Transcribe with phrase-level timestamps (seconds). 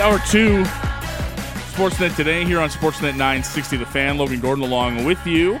[0.00, 0.62] Hour two,
[1.74, 4.16] Sportsnet today here on Sportsnet 960 The Fan.
[4.16, 5.60] Logan Gordon along with you.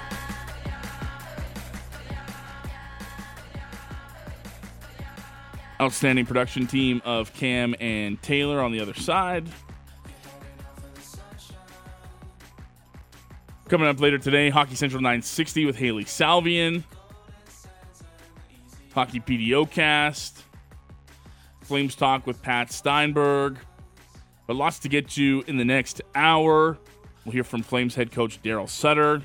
[5.78, 9.46] Outstanding production team of Cam and Taylor on the other side.
[13.68, 16.82] Coming up later today, Hockey Central 960 with Haley Salvian.
[18.94, 20.44] Hockey PDO cast.
[21.60, 23.58] Flames Talk with Pat Steinberg.
[24.50, 26.76] But lots to get to in the next hour.
[27.24, 29.22] We'll hear from Flames head coach Daryl Sutter.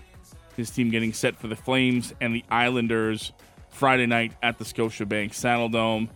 [0.56, 3.32] His team getting set for the Flames and the Islanders
[3.70, 6.10] Friday night at the Scotiabank Saddledome.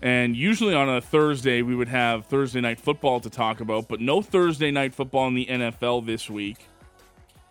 [0.00, 4.00] And usually on a Thursday, we would have Thursday night football to talk about, but
[4.00, 6.68] no Thursday night football in the NFL this week.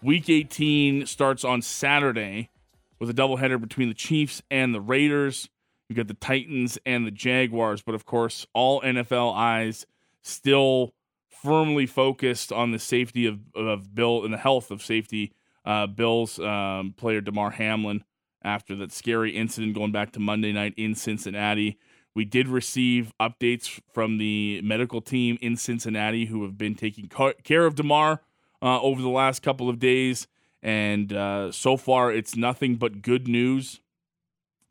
[0.01, 2.49] Week 18 starts on Saturday
[2.97, 5.47] with a doubleheader between the Chiefs and the Raiders.
[5.89, 9.85] You got the Titans and the Jaguars, but of course, all NFL eyes
[10.21, 10.93] still
[11.27, 15.31] firmly focused on the safety of, of Bill and the health of safety
[15.63, 18.03] uh, Bills um, player Damar Hamlin
[18.43, 21.77] after that scary incident going back to Monday night in Cincinnati.
[22.13, 27.09] We did receive updates from the medical team in Cincinnati who have been taking
[27.43, 28.21] care of Damar
[28.61, 30.27] uh, over the last couple of days.
[30.63, 33.81] And uh, so far, it's nothing but good news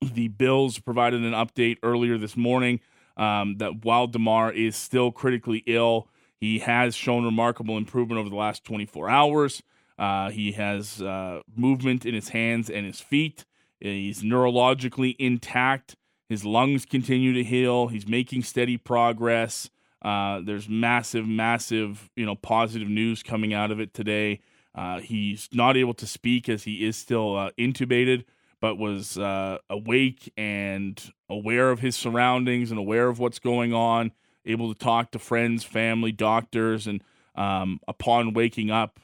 [0.05, 2.81] the Bills provided an update earlier this morning
[3.17, 6.09] um, that while Damar is still critically ill,
[6.41, 9.63] he has shown remarkable improvement over the last 24 hours.
[9.99, 13.45] Uh, he has uh, movement in his hands and his feet.
[13.81, 15.97] He's neurologically intact.
[16.29, 17.89] His lungs continue to heal.
[17.89, 19.71] He's making steady progress.
[20.03, 24.41] Uh, there's massive, massive, you know, positive news coming out of it today.
[24.75, 28.25] Uh, he's not able to speak as he is still uh, intubated,
[28.65, 34.11] but was uh, awake and aware of his surroundings and aware of what's going on,
[34.47, 37.05] able to talk to friends, family, doctors, and
[37.35, 39.01] um, upon waking up,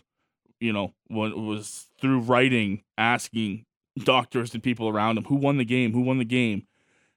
[0.61, 3.67] you know, was through writing, asking
[4.03, 6.67] doctors and people around him who won the game, who won the game.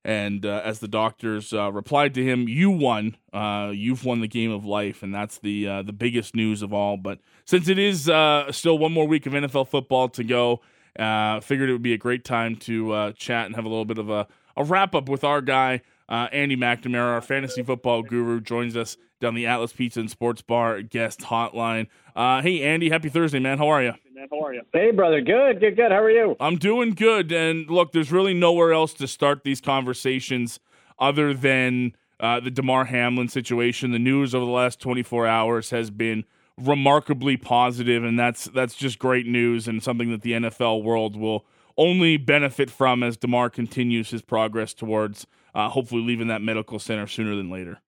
[0.04, 3.16] And uh, as the doctors uh, replied to him, "You won.
[3.32, 6.74] Uh, you've won the game of life, and that's the uh, the biggest news of
[6.74, 10.60] all." But since it is uh, still one more week of NFL football to go,
[10.98, 13.86] uh, figured it would be a great time to uh, chat and have a little
[13.86, 18.04] bit of a, a wrap up with our guy, uh, Andy McNamara, our fantasy football
[18.04, 21.88] guru, joins us down the Atlas Pizza and Sports Bar guest hotline.
[22.16, 23.58] Uh, hey, Andy, happy Thursday, man.
[23.58, 23.94] How are you?
[24.32, 24.62] How are you?
[24.72, 25.22] Hey, brother.
[25.22, 25.92] Good, good, good.
[25.92, 26.36] How are you?
[26.40, 27.32] I'm doing good.
[27.32, 30.60] And look, there's really nowhere else to start these conversations
[31.00, 33.92] other than uh, the Damar Hamlin situation.
[33.92, 36.26] The news over the last 24 hours has been
[36.60, 41.46] remarkably positive, and that's that's just great news and something that the NFL world will
[41.78, 45.26] only benefit from as Damar continues his progress towards
[45.56, 47.80] uh, hopefully leaving that medical center sooner than later.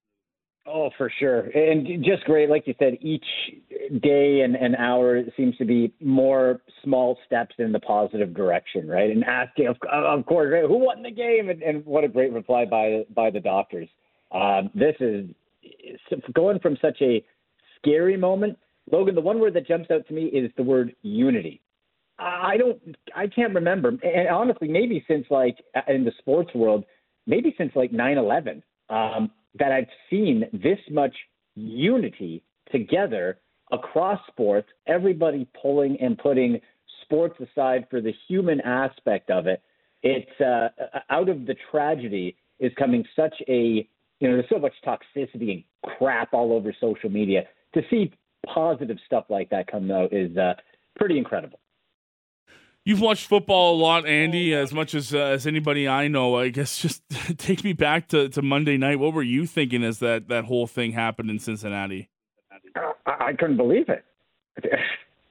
[0.67, 2.49] Oh, for sure, and just great.
[2.49, 3.25] Like you said, each
[4.01, 9.11] day and, and hour seems to be more small steps in the positive direction, right?
[9.11, 12.33] And asking, of, of course, right, who won the game, and, and, what a great
[12.33, 13.87] reply by by the doctors.
[14.31, 15.29] Um, this is
[16.33, 17.23] going from such a
[17.85, 18.57] scary moment.
[18.91, 21.61] Logan, the one word that jumps out to me is the word unity.
[22.17, 25.57] I don't, I can't remember, and honestly, maybe since like
[25.87, 26.85] in the sports world,
[27.27, 31.13] maybe since like 9/11, um, that I've seen this much
[31.55, 32.41] unity
[32.71, 33.39] together
[33.71, 34.69] across sports.
[34.87, 36.61] Everybody pulling and putting
[37.01, 39.61] sports aside for the human aspect of it.
[40.01, 40.69] It's uh,
[41.09, 43.87] out of the tragedy is coming such a
[44.19, 45.63] you know there's so much toxicity and
[45.97, 47.43] crap all over social media
[47.75, 48.11] to see
[48.45, 50.53] positive stuff like that come out is uh,
[50.95, 51.59] pretty incredible.
[52.83, 56.37] You've watched football a lot, Andy, as much as uh, as anybody I know.
[56.37, 57.01] I guess just
[57.37, 58.99] take me back to, to Monday night.
[58.99, 62.09] What were you thinking as that, that whole thing happened in Cincinnati?
[62.75, 64.05] I, I couldn't believe it.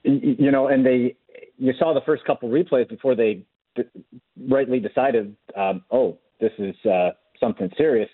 [0.02, 1.14] you know, and they
[1.56, 3.44] you saw the first couple replays before they
[3.76, 3.84] d-
[4.48, 8.08] rightly decided, um, oh, this is uh, something serious,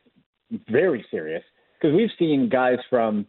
[0.68, 1.42] very serious.
[1.80, 3.26] Because we've seen guys from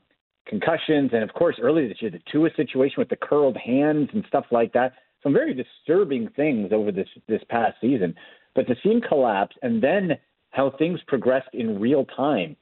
[0.47, 4.23] concussions, and of course, earlier this year, the Tua situation with the curled hands and
[4.27, 4.93] stuff like that.
[5.23, 8.15] Some very disturbing things over this this past season.
[8.55, 10.17] But to see him collapse and then
[10.49, 12.55] how things progressed in real time,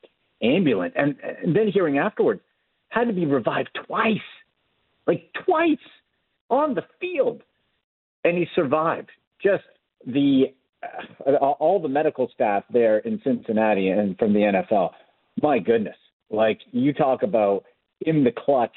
[0.43, 2.41] ambulance, and, and then hearing afterwards,
[2.89, 4.17] had to be revived twice,
[5.07, 5.77] like twice
[6.49, 7.41] on the field,
[8.23, 9.09] and he survived.
[9.41, 9.63] Just
[10.05, 10.53] the
[11.25, 14.91] uh, all the medical staff there in Cincinnati and from the NFL.
[15.41, 15.95] My goodness,
[16.29, 17.63] like you talk about
[18.01, 18.75] in the clutch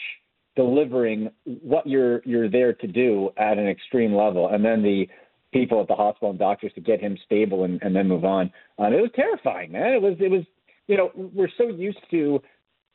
[0.55, 5.07] delivering what you're you're there to do at an extreme level, and then the
[5.53, 8.51] people at the hospital and doctors to get him stable and, and then move on.
[8.79, 9.93] Um, it was terrifying, man.
[9.93, 10.45] It was it was
[10.87, 12.43] you know we're so used to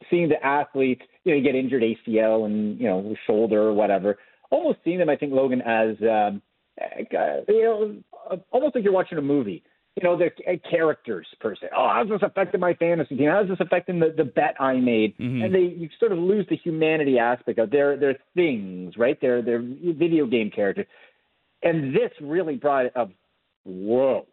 [0.09, 4.17] seeing the athletes you know get injured ACL and you know shoulder or whatever.
[4.49, 6.41] Almost seeing them, I think Logan as um,
[6.81, 9.63] uh, you know almost like you're watching a movie
[9.97, 11.67] you know, the uh, characters per se.
[11.75, 13.29] Oh, how's this affecting my fantasy team?
[13.29, 15.17] How's this affecting the, the bet I made?
[15.17, 15.43] Mm-hmm.
[15.43, 19.19] And they you sort of lose the humanity aspect of their their things, right?
[19.19, 20.85] Their their video game characters.
[21.63, 23.09] And this really brought it of
[23.63, 24.27] whoa,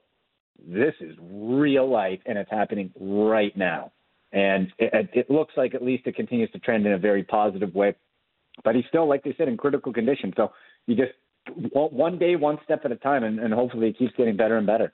[0.68, 3.90] this is real life and it's happening right now.
[4.32, 7.74] And it, it looks like at least it continues to trend in a very positive
[7.74, 7.94] way.
[8.64, 10.34] But he's still, like they said, in critical condition.
[10.36, 10.52] So
[10.86, 11.12] you just
[11.72, 14.66] one day, one step at a time, and, and hopefully it keeps getting better and
[14.66, 14.92] better.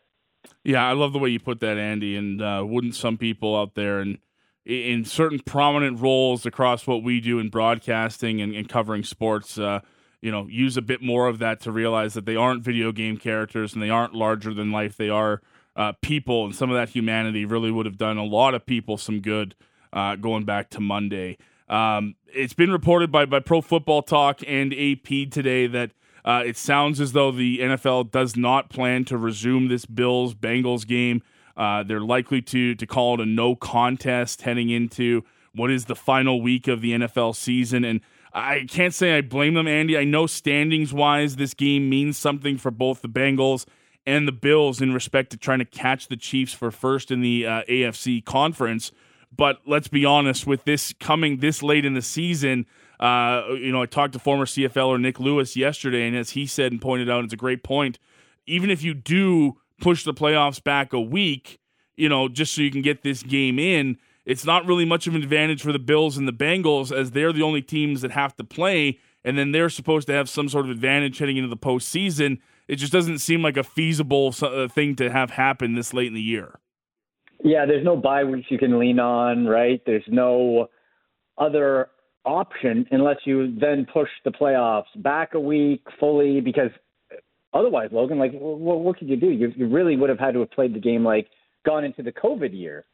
[0.64, 2.16] Yeah, I love the way you put that, Andy.
[2.16, 4.18] And uh, wouldn't some people out there and
[4.66, 9.80] in certain prominent roles across what we do in broadcasting and, and covering sports, uh,
[10.20, 13.16] you know, use a bit more of that to realize that they aren't video game
[13.16, 14.96] characters and they aren't larger than life.
[14.96, 15.40] They are
[15.76, 18.98] uh, people, and some of that humanity really would have done a lot of people
[18.98, 19.54] some good
[19.92, 21.38] uh, going back to Monday.
[21.68, 25.92] Um, it's been reported by, by Pro Football Talk and AP today that
[26.24, 30.86] uh, it sounds as though the NFL does not plan to resume this Bills Bengals
[30.86, 31.22] game.
[31.56, 35.22] Uh, they're likely to to call it a no contest heading into
[35.54, 37.84] what is the final week of the NFL season.
[37.84, 38.00] And
[38.32, 39.98] I can't say I blame them, Andy.
[39.98, 43.66] I know standings wise, this game means something for both the Bengals
[44.06, 47.46] and the Bills in respect to trying to catch the Chiefs for first in the
[47.46, 48.92] uh, AFC conference.
[49.34, 52.66] But let's be honest, with this coming this late in the season,
[52.98, 56.72] uh, you know, I talked to former CFLer Nick Lewis yesterday, and as he said
[56.72, 57.98] and pointed out, it's a great point.
[58.46, 61.60] Even if you do push the playoffs back a week,
[61.96, 63.96] you know, just so you can get this game in,
[64.26, 67.32] it's not really much of an advantage for the Bills and the Bengals as they're
[67.32, 70.66] the only teams that have to play, and then they're supposed to have some sort
[70.66, 72.38] of advantage heading into the postseason.
[72.68, 76.14] It just doesn't seem like a feasible uh, thing to have happen this late in
[76.14, 76.60] the year.
[77.42, 79.80] Yeah, there's no bye weeks you can lean on, right?
[79.86, 80.68] There's no
[81.38, 81.88] other
[82.24, 86.70] option unless you then push the playoffs back a week fully because
[87.54, 89.30] otherwise, Logan, like, what, what could you do?
[89.30, 91.28] You, you really would have had to have played the game like
[91.64, 92.84] gone into the COVID year.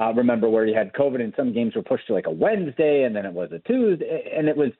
[0.00, 3.02] Uh, remember where you had COVID and some games were pushed to like a Wednesday
[3.02, 4.70] and then it was a Tuesday and it was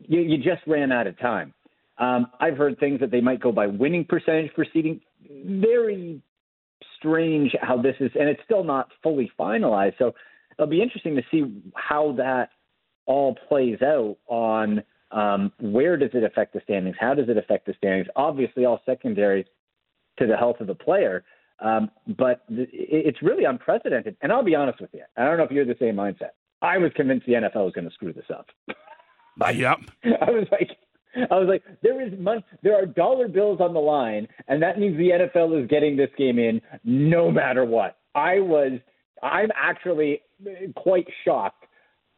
[0.00, 1.54] you, you just ran out of time.
[1.98, 5.00] Um, I've heard things that they might go by winning percentage proceeding.
[5.28, 6.22] Very
[6.96, 9.94] strange how this is, and it's still not fully finalized.
[9.98, 10.14] So
[10.58, 11.44] it'll be interesting to see
[11.74, 12.50] how that
[13.06, 16.96] all plays out on um, where does it affect the standings?
[16.98, 18.08] How does it affect the standings?
[18.16, 19.46] Obviously, all secondary
[20.18, 21.24] to the health of the player.
[21.60, 24.16] Um, but th- it's really unprecedented.
[24.22, 25.02] And I'll be honest with you.
[25.16, 26.30] I don't know if you're the same mindset.
[26.60, 28.46] I was convinced the NFL was going to screw this up.
[29.54, 29.78] yep.
[30.04, 30.70] I was like,
[31.30, 34.78] I was like, there is money, there are dollar bills on the line, and that
[34.78, 37.98] means the NFL is getting this game in no matter what.
[38.14, 38.72] I was,
[39.22, 40.22] I'm actually
[40.76, 41.64] quite shocked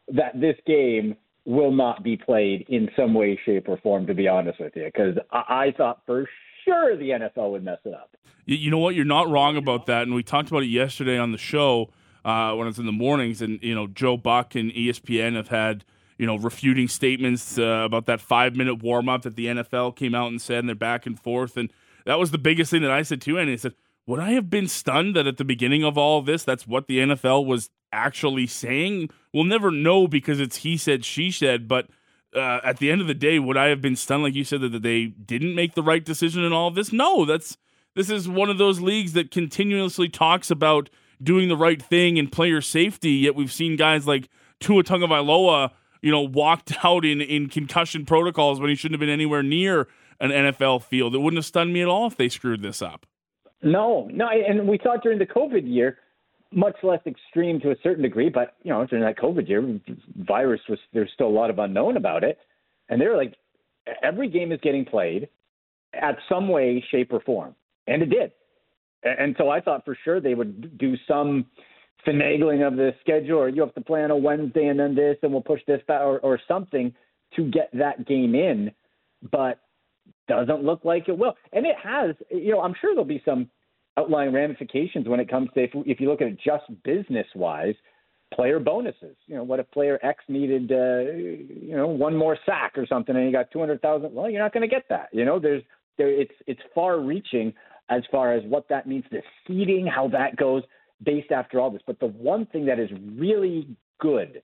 [0.09, 4.27] that this game will not be played in some way, shape, or form, to be
[4.27, 6.27] honest with you, because I-, I thought for
[6.65, 8.15] sure the NFL would mess it up.
[8.45, 8.95] You know what?
[8.95, 10.03] You're not wrong about that.
[10.03, 11.89] And we talked about it yesterday on the show
[12.25, 13.41] uh, when it's in the mornings.
[13.41, 15.85] And, you know, Joe Buck and ESPN have had,
[16.21, 20.13] you know, refuting statements uh, about that five minute warm up that the NFL came
[20.13, 21.57] out and said, and they're back and forth.
[21.57, 21.73] And
[22.05, 23.39] that was the biggest thing that I said too.
[23.39, 23.73] And he said,
[24.05, 26.85] would I have been stunned that at the beginning of all of this, that's what
[26.85, 29.09] the NFL was actually saying?
[29.33, 31.67] We'll never know because it's he said, she said.
[31.67, 31.87] But
[32.35, 34.61] uh, at the end of the day, would I have been stunned, like you said,
[34.61, 36.93] that they didn't make the right decision in all of this?
[36.93, 37.57] No, that's
[37.95, 42.31] this is one of those leagues that continuously talks about doing the right thing and
[42.31, 43.09] player safety.
[43.09, 48.59] Yet we've seen guys like Tua Tagovailoa, you know, walked out in in concussion protocols
[48.59, 49.87] when he shouldn't have been anywhere near
[50.19, 51.15] an NFL field.
[51.15, 53.05] It wouldn't have stunned me at all if they screwed this up.
[53.63, 55.99] No, no, and we saw during the COVID year,
[56.51, 59.79] much less extreme to a certain degree, but you know, during that COVID year,
[60.17, 62.39] virus was there's still a lot of unknown about it,
[62.89, 63.35] and they're like,
[64.01, 65.29] every game is getting played
[65.93, 67.55] at some way, shape, or form,
[67.87, 68.31] and it did,
[69.03, 71.45] and so I thought for sure they would do some
[72.05, 75.17] finagling of the schedule, or you have to play on a Wednesday and then this,
[75.21, 76.93] and we'll push this back, or, or something
[77.35, 78.71] to get that game in,
[79.31, 79.59] but
[80.27, 81.35] doesn't look like it will.
[81.53, 83.49] And it has, you know, I'm sure there'll be some
[83.97, 87.75] outlying ramifications when it comes to if, if you look at it just business wise,
[88.33, 89.15] player bonuses.
[89.27, 93.15] You know, what if player X needed, uh, you know, one more sack or something,
[93.15, 94.13] and you got two hundred thousand?
[94.13, 95.09] Well, you're not going to get that.
[95.11, 95.63] You know, there's
[95.97, 96.09] there.
[96.09, 97.53] It's it's far reaching
[97.89, 100.63] as far as what that means, the seeding, how that goes
[101.03, 101.81] based after all this.
[101.85, 103.67] But the one thing that is really
[103.99, 104.41] good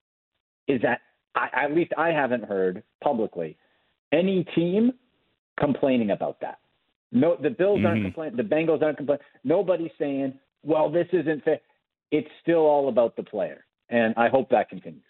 [0.66, 1.00] is that
[1.34, 3.56] I, at least I haven't heard publicly
[4.12, 4.92] any team
[5.58, 6.58] complaining about that.
[7.10, 7.86] No, the Bills mm-hmm.
[7.86, 8.36] aren't complaining.
[8.36, 9.24] The Bengals aren't complaining.
[9.44, 11.60] Nobody's saying, "Well, this isn't fair."
[12.10, 15.02] It's still all about the player, and I hope that continues.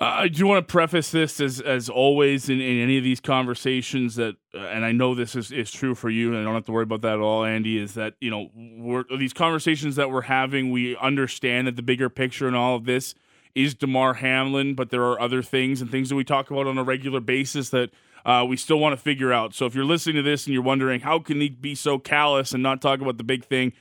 [0.00, 3.18] Uh, I do want to preface this as as always in, in any of these
[3.20, 6.54] conversations that, uh, and I know this is, is true for you, and I don't
[6.54, 7.78] have to worry about that at all, Andy.
[7.78, 12.08] Is that you know we're, these conversations that we're having, we understand that the bigger
[12.08, 13.16] picture and all of this
[13.56, 16.78] is Damar Hamlin, but there are other things and things that we talk about on
[16.78, 17.90] a regular basis that
[18.24, 19.52] uh, we still want to figure out.
[19.52, 22.52] So if you're listening to this and you're wondering how can he be so callous
[22.52, 23.72] and not talk about the big thing,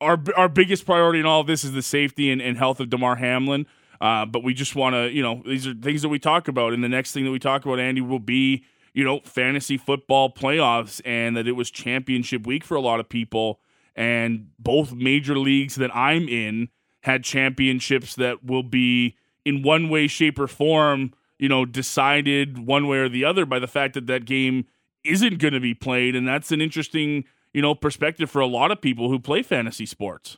[0.00, 2.90] our our biggest priority in all of this is the safety and, and health of
[2.90, 3.66] Damar Hamlin.
[4.00, 6.72] Uh, but we just want to, you know, these are things that we talk about.
[6.72, 8.64] And the next thing that we talk about, Andy, will be,
[8.94, 13.08] you know, fantasy football playoffs and that it was championship week for a lot of
[13.08, 13.60] people.
[13.94, 16.68] And both major leagues that I'm in
[17.02, 22.86] had championships that will be in one way, shape, or form you know, decided one
[22.86, 24.66] way or the other by the fact that that game
[25.02, 26.14] isn't going to be played.
[26.14, 29.86] And that's an interesting, you know, perspective for a lot of people who play fantasy
[29.86, 30.36] sports.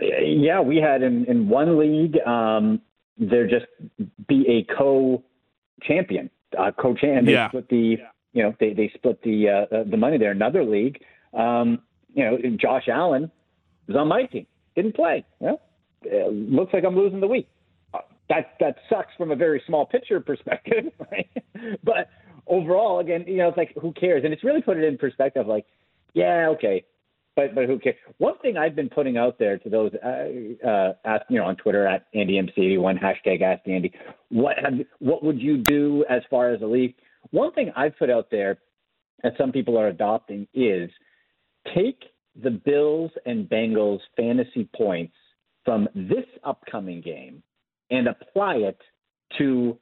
[0.00, 2.80] Yeah, we had in, in one league, um,
[3.18, 3.66] there just
[4.28, 5.22] be a co
[5.82, 7.24] champion, uh, co champion.
[7.24, 7.48] They yeah.
[7.48, 7.98] split the,
[8.32, 10.30] you know, they, they split the, uh, the money there.
[10.30, 11.02] Another league,
[11.34, 11.80] um,
[12.14, 13.30] you know, Josh Allen
[13.86, 15.24] was on my team, didn't play.
[15.38, 15.60] Well,
[16.30, 17.48] looks like I'm losing the week
[18.30, 21.28] that that sucks from a very small picture perspective, right?
[21.84, 22.08] but
[22.46, 24.24] overall, again, you know, it's like who cares?
[24.24, 25.46] And it's really put it in perspective.
[25.46, 25.66] Like,
[26.14, 26.84] yeah, okay,
[27.40, 27.96] but but who cares?
[28.18, 31.56] One thing I've been putting out there to those, uh, uh, ask, you know, on
[31.56, 33.92] Twitter at AndyMC81 hashtag Ask Andy,
[34.28, 36.94] what have what would you do as far as a league?
[37.30, 38.58] One thing I've put out there
[39.22, 40.90] that some people are adopting is
[41.74, 42.02] take
[42.42, 45.14] the Bills and Bengals fantasy points
[45.64, 47.42] from this upcoming game
[47.90, 48.78] and apply it
[49.38, 49.78] to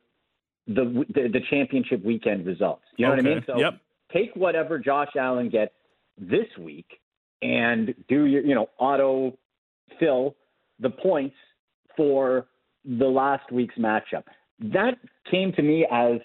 [0.66, 2.82] the the, the championship weekend results.
[2.96, 3.22] You know okay.
[3.22, 3.44] what I mean?
[3.46, 3.80] So yep.
[4.12, 5.72] take whatever Josh Allen gets
[6.18, 7.00] this week
[7.42, 9.36] and do your you know auto
[9.98, 10.36] fill
[10.80, 11.36] the points
[11.96, 12.46] for
[12.84, 14.24] the last week's matchup.
[14.60, 14.94] That
[15.30, 16.20] came to me as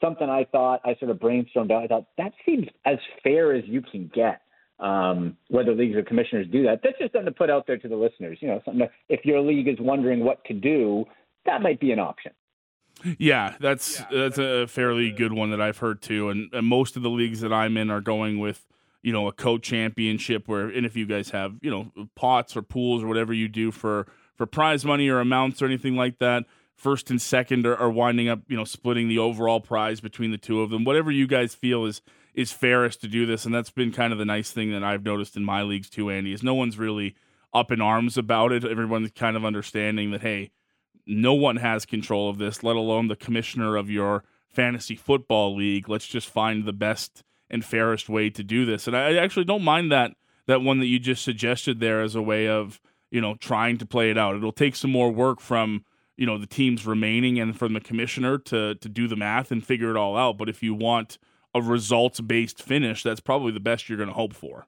[0.00, 1.82] something I thought I sort of brainstormed out.
[1.82, 4.42] I thought that seems as fair as you can get
[4.78, 6.80] um, whether leagues or commissioners do that.
[6.82, 8.38] That's just something to put out there to the listeners.
[8.40, 11.04] You know, something to, if your league is wondering what to do,
[11.46, 12.32] that might be an option.
[13.18, 16.96] Yeah, that's yeah, that's a fairly good one that I've heard too, and, and most
[16.96, 18.66] of the leagues that I'm in are going with
[19.06, 23.04] you know a co-championship where, and if you guys have you know pots or pools
[23.04, 26.44] or whatever you do for for prize money or amounts or anything like that,
[26.74, 30.38] first and second are, are winding up you know splitting the overall prize between the
[30.38, 30.82] two of them.
[30.82, 32.02] Whatever you guys feel is
[32.34, 35.04] is fairest to do this, and that's been kind of the nice thing that I've
[35.04, 36.10] noticed in my leagues too.
[36.10, 37.14] Andy is no one's really
[37.54, 38.64] up in arms about it.
[38.64, 40.50] Everyone's kind of understanding that hey,
[41.06, 45.88] no one has control of this, let alone the commissioner of your fantasy football league.
[45.88, 48.86] Let's just find the best and fairest way to do this.
[48.86, 50.12] And I actually don't mind that
[50.46, 53.86] that one that you just suggested there as a way of you know trying to
[53.86, 54.36] play it out.
[54.36, 55.84] It'll take some more work from
[56.16, 59.64] you know the teams remaining and from the commissioner to to do the math and
[59.64, 60.38] figure it all out.
[60.38, 61.18] But if you want
[61.54, 64.66] a results based finish, that's probably the best you're going to hope for.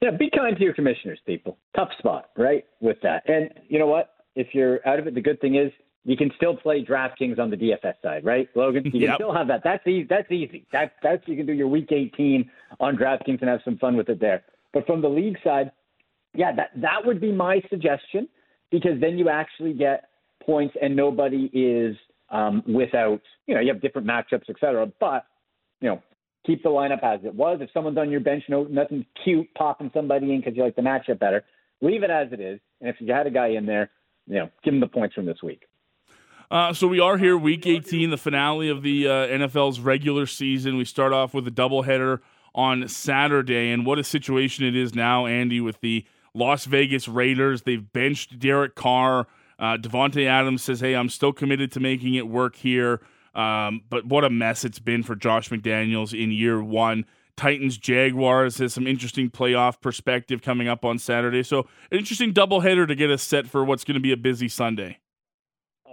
[0.00, 1.58] Yeah, be kind to your commissioners, people.
[1.74, 2.64] Tough spot, right?
[2.80, 4.10] With that, and you know what?
[4.36, 5.72] If you're out of it, the good thing is
[6.08, 8.82] you can still play DraftKings on the DFS side, right, Logan?
[8.86, 9.16] You can yep.
[9.16, 9.60] still have that.
[9.62, 10.06] That's easy.
[10.08, 10.64] That's easy.
[10.72, 12.50] That's that's you can do your Week 18
[12.80, 14.42] on DraftKings and have some fun with it there.
[14.72, 15.70] But from the league side,
[16.34, 18.26] yeah, that that would be my suggestion
[18.70, 20.08] because then you actually get
[20.42, 21.94] points and nobody is
[22.30, 23.20] um, without.
[23.46, 24.90] You know, you have different matchups, et cetera.
[24.98, 25.26] But
[25.82, 26.02] you know,
[26.46, 27.58] keep the lineup as it was.
[27.60, 30.80] If someone's on your bench, no, nothing cute popping somebody in because you like the
[30.80, 31.44] matchup better.
[31.82, 32.60] Leave it as it is.
[32.80, 33.90] And if you had a guy in there,
[34.26, 35.67] you know, give him the points from this week.
[36.50, 40.78] Uh, so we are here, week 18, the finale of the uh, NFL's regular season.
[40.78, 42.20] We start off with a doubleheader
[42.54, 47.62] on Saturday, and what a situation it is now, Andy, with the Las Vegas Raiders.
[47.62, 49.26] They've benched Derek Carr.
[49.58, 53.02] Uh, Davante Adams says, "Hey, I'm still committed to making it work here."
[53.34, 57.04] Um, but what a mess it's been for Josh McDaniels in year one.
[57.36, 61.42] Titans Jaguars has some interesting playoff perspective coming up on Saturday.
[61.42, 64.48] So, an interesting doubleheader to get us set for what's going to be a busy
[64.48, 64.98] Sunday.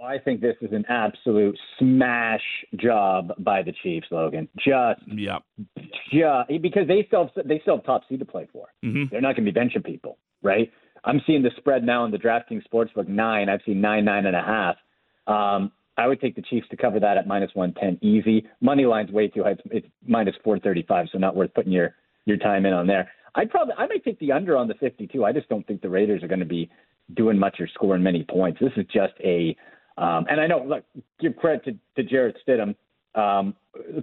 [0.06, 2.40] I think this is an absolute smash
[2.76, 4.48] job by the Chiefs, Logan.
[4.56, 5.38] Just, yeah,
[6.12, 8.68] just because they still have, they still have top seed to play for.
[8.84, 9.04] Mm-hmm.
[9.10, 10.70] They're not going to be benching people, right?
[11.04, 13.48] I'm seeing the spread now in the DraftKings Sportsbook nine.
[13.48, 14.76] I've seen nine, nine and a half.
[15.26, 18.46] Um, I would take the Chiefs to cover that at minus one ten, easy.
[18.60, 19.56] Money line's way too high.
[19.66, 21.94] It's minus four thirty five, so not worth putting your
[22.26, 23.10] your time in on there.
[23.34, 25.24] I'd probably I might take the under on the fifty two.
[25.24, 26.70] I just don't think the Raiders are going to be
[27.14, 28.58] doing much or scoring many points.
[28.60, 29.56] This is just a
[29.98, 30.84] um, and I know, look,
[31.20, 32.74] give credit to, to Jarrett Stidham.
[33.14, 33.54] Um,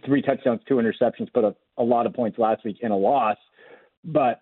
[0.05, 3.37] three touchdowns, two interceptions, put a, a lot of points last week in a loss.
[4.03, 4.41] But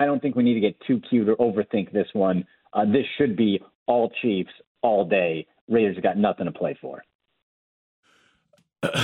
[0.00, 2.46] I don't think we need to get too cute or overthink this one.
[2.72, 4.50] Uh, this should be all Chiefs
[4.82, 5.46] all day.
[5.68, 7.02] Raiders have got nothing to play for.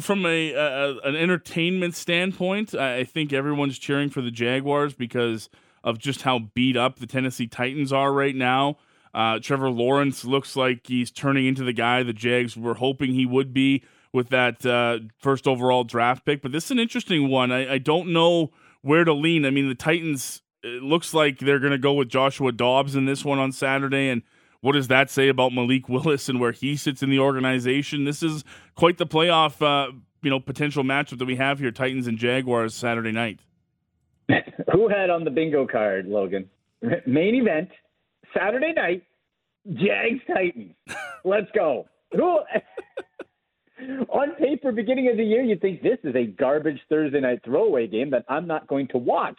[0.00, 5.50] From a, a, an entertainment standpoint, I think everyone's cheering for the Jaguars because
[5.82, 8.78] of just how beat up the Tennessee Titans are right now.
[9.14, 13.24] Uh, Trevor Lawrence looks like he's turning into the guy the Jags were hoping he
[13.24, 16.42] would be with that uh, first overall draft pick.
[16.42, 17.52] But this is an interesting one.
[17.52, 18.50] I, I don't know
[18.82, 19.44] where to lean.
[19.44, 20.40] I mean, the Titans.
[20.62, 24.08] It looks like they're going to go with Joshua Dobbs in this one on Saturday,
[24.08, 24.22] and
[24.62, 28.04] what does that say about Malik Willis and where he sits in the organization?
[28.04, 28.44] This is
[28.74, 29.92] quite the playoff, uh,
[30.22, 33.40] you know, potential matchup that we have here: Titans and Jaguars Saturday night.
[34.72, 36.48] Who had on the bingo card, Logan?
[37.06, 37.68] Main event
[38.36, 39.02] Saturday night,
[39.72, 40.74] Jags Titans.
[41.24, 41.86] Let's go.
[42.12, 42.40] Who?
[44.08, 47.86] on paper, beginning of the year, you'd think this is a garbage Thursday night throwaway
[47.86, 49.38] game that I'm not going to watch.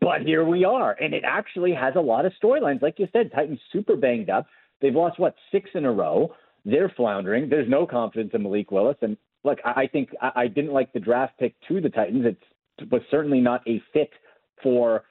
[0.00, 2.80] But here we are, and it actually has a lot of storylines.
[2.80, 4.46] Like you said, Titans super banged up.
[4.80, 6.34] They've lost what six in a row.
[6.64, 7.50] They're floundering.
[7.50, 8.96] There's no confidence in Malik Willis.
[9.02, 12.24] And look, I think I didn't like the draft pick to the Titans.
[12.24, 14.10] It was certainly not a fit
[14.62, 15.04] for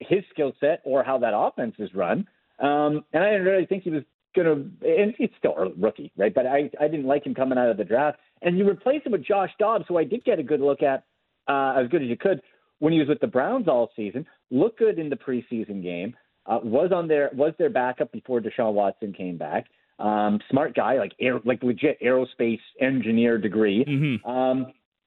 [0.00, 2.26] his skill set or how that offense is run.
[2.58, 4.02] Um, and I didn't really think he was
[4.34, 6.34] going to, and he's still a rookie, right?
[6.34, 8.18] But I, I didn't like him coming out of the draft.
[8.42, 11.04] And you replace him with Josh Dobbs, who I did get a good look at,
[11.48, 12.42] uh, as good as you could
[12.78, 14.26] when he was with the Browns all season.
[14.50, 16.14] Looked good in the preseason game.
[16.44, 19.66] Uh, was on their was their backup before Deshaun Watson came back.
[19.98, 23.84] Um, smart guy, like air, like legit aerospace engineer degree.
[23.84, 24.30] Mm-hmm.
[24.30, 24.66] Um,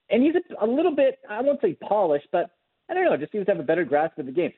[0.10, 2.50] and he's a, a little bit, I won't say polished, but
[2.90, 4.52] I don't know, just seems to have a better grasp of the game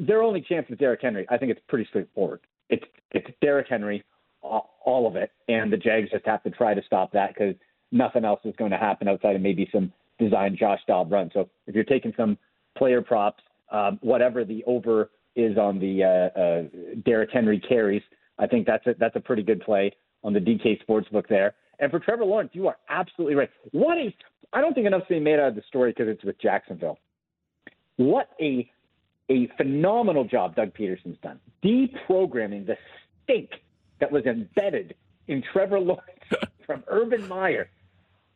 [0.00, 1.26] their only chance is Derrick Henry.
[1.30, 2.40] I think it's pretty straightforward.
[2.68, 4.04] It's it's Derrick Henry,
[4.42, 7.54] all of it, and the Jags just have to try to stop that because
[7.92, 11.30] nothing else is going to happen outside of maybe some design Josh Dobb run.
[11.32, 12.38] So if you're taking some
[12.76, 16.62] player props, um, whatever the over is on the uh, uh,
[17.04, 18.02] Derrick Henry carries,
[18.38, 21.54] I think that's a, that's a pretty good play on the DK Sportsbook there.
[21.78, 23.50] And for Trevor Lawrence, you are absolutely right.
[23.72, 24.14] What a
[24.52, 26.98] I don't think enough's being made out of the story because it's with Jacksonville.
[27.96, 28.70] What a
[29.30, 32.76] a phenomenal job Doug Pederson's done deprogramming the
[33.22, 33.50] stink
[34.00, 34.94] that was embedded
[35.28, 36.04] in Trevor Lawrence
[36.66, 37.70] from Urban Meyer.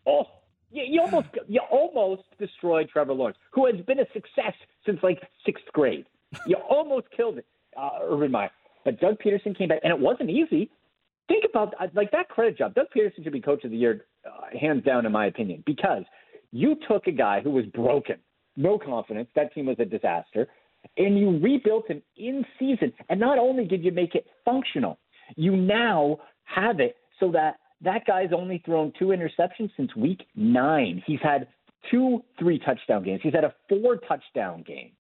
[0.07, 0.27] Oh,
[0.71, 4.55] you, you almost you almost destroyed Trevor Lawrence, who has been a success
[4.87, 6.07] since like sixth grade.
[6.47, 8.51] You almost killed it, uh, Urban Meyer.
[8.85, 10.71] But Doug Pederson came back, and it wasn't easy.
[11.27, 12.75] Think about uh, like that credit job.
[12.75, 16.05] Doug Pederson should be coach of the year, uh, hands down, in my opinion, because
[16.53, 18.17] you took a guy who was broken,
[18.57, 19.29] no confidence.
[19.35, 20.49] That team was a disaster
[20.97, 22.93] and you rebuilt him in season.
[23.09, 24.99] And not only did you make it functional,
[25.37, 31.03] you now have it so that that guy's only thrown two interceptions since week nine.
[31.07, 31.49] He's had
[31.91, 33.21] two three touchdown games.
[33.23, 34.93] He's had a four touchdown game,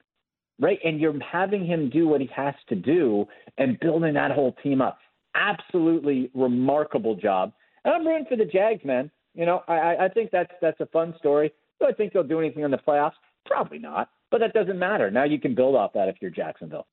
[0.61, 0.79] right?
[0.85, 3.27] And you're having him do what he has to do
[3.59, 4.99] and building that whole team up.
[5.35, 7.53] Absolutely remarkable job.
[7.85, 9.11] And I'm rooting for the Jags, man.
[9.35, 11.53] You know, I, I think that's that's a fun story.
[11.81, 13.12] Do I think they'll do anything in the playoffs?
[13.47, 14.11] Probably not.
[14.31, 15.11] But that doesn't matter.
[15.11, 16.87] Now you can build off that if you're Jacksonville.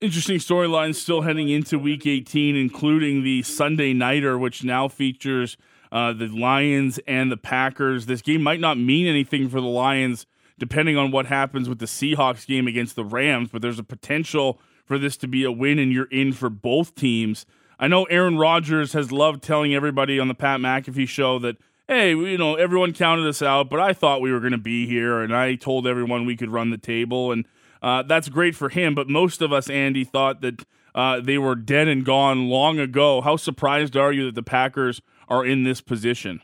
[0.00, 5.58] Interesting storylines still heading into Week 18, including the Sunday Nighter, which now features
[5.92, 8.06] uh, the Lions and the Packers.
[8.06, 10.26] This game might not mean anything for the Lions,
[10.58, 14.58] depending on what happens with the Seahawks game against the Rams, but there's a potential
[14.84, 17.44] for this to be a win, and you're in for both teams.
[17.78, 21.56] I know Aaron Rodgers has loved telling everybody on the Pat McAfee show that
[21.90, 24.86] hey, you know, everyone counted us out, but I thought we were going to be
[24.86, 27.44] here, and I told everyone we could run the table, and
[27.82, 28.94] uh, that's great for him.
[28.94, 33.20] But most of us, Andy, thought that uh, they were dead and gone long ago.
[33.20, 36.40] How surprised are you that the Packers are in this position?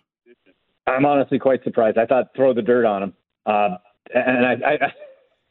[0.89, 1.97] I'm honestly quite surprised.
[1.97, 3.15] I thought throw the dirt on them,
[3.47, 3.77] uh,
[4.13, 4.93] and I, I,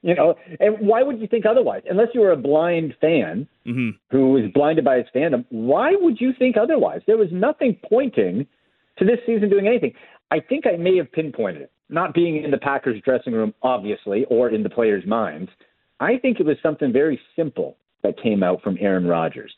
[0.01, 1.83] you know, and why would you think otherwise?
[1.89, 3.91] Unless you were a blind fan mm-hmm.
[4.11, 6.99] who is blinded by his fandom, why would you think otherwise?
[7.07, 8.45] There was nothing pointing
[8.97, 9.93] to this season doing anything.
[10.31, 14.25] I think I may have pinpointed it, not being in the Packers dressing room, obviously,
[14.25, 15.51] or in the players' minds.
[15.99, 19.53] I think it was something very simple that came out from Aaron Rodgers.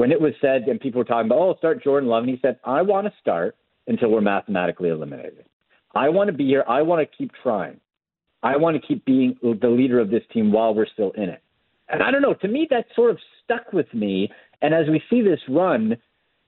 [0.00, 2.38] when it was said and people were talking about, oh, start Jordan Love, and he
[2.40, 3.54] said, I want to start
[3.86, 5.44] until we're mathematically eliminated.
[5.94, 6.64] I want to be here.
[6.66, 7.78] I want to keep trying.
[8.42, 11.42] I want to keep being the leader of this team while we're still in it.
[11.90, 12.32] And I don't know.
[12.32, 14.30] To me, that sort of stuck with me.
[14.62, 15.98] And as we see this run,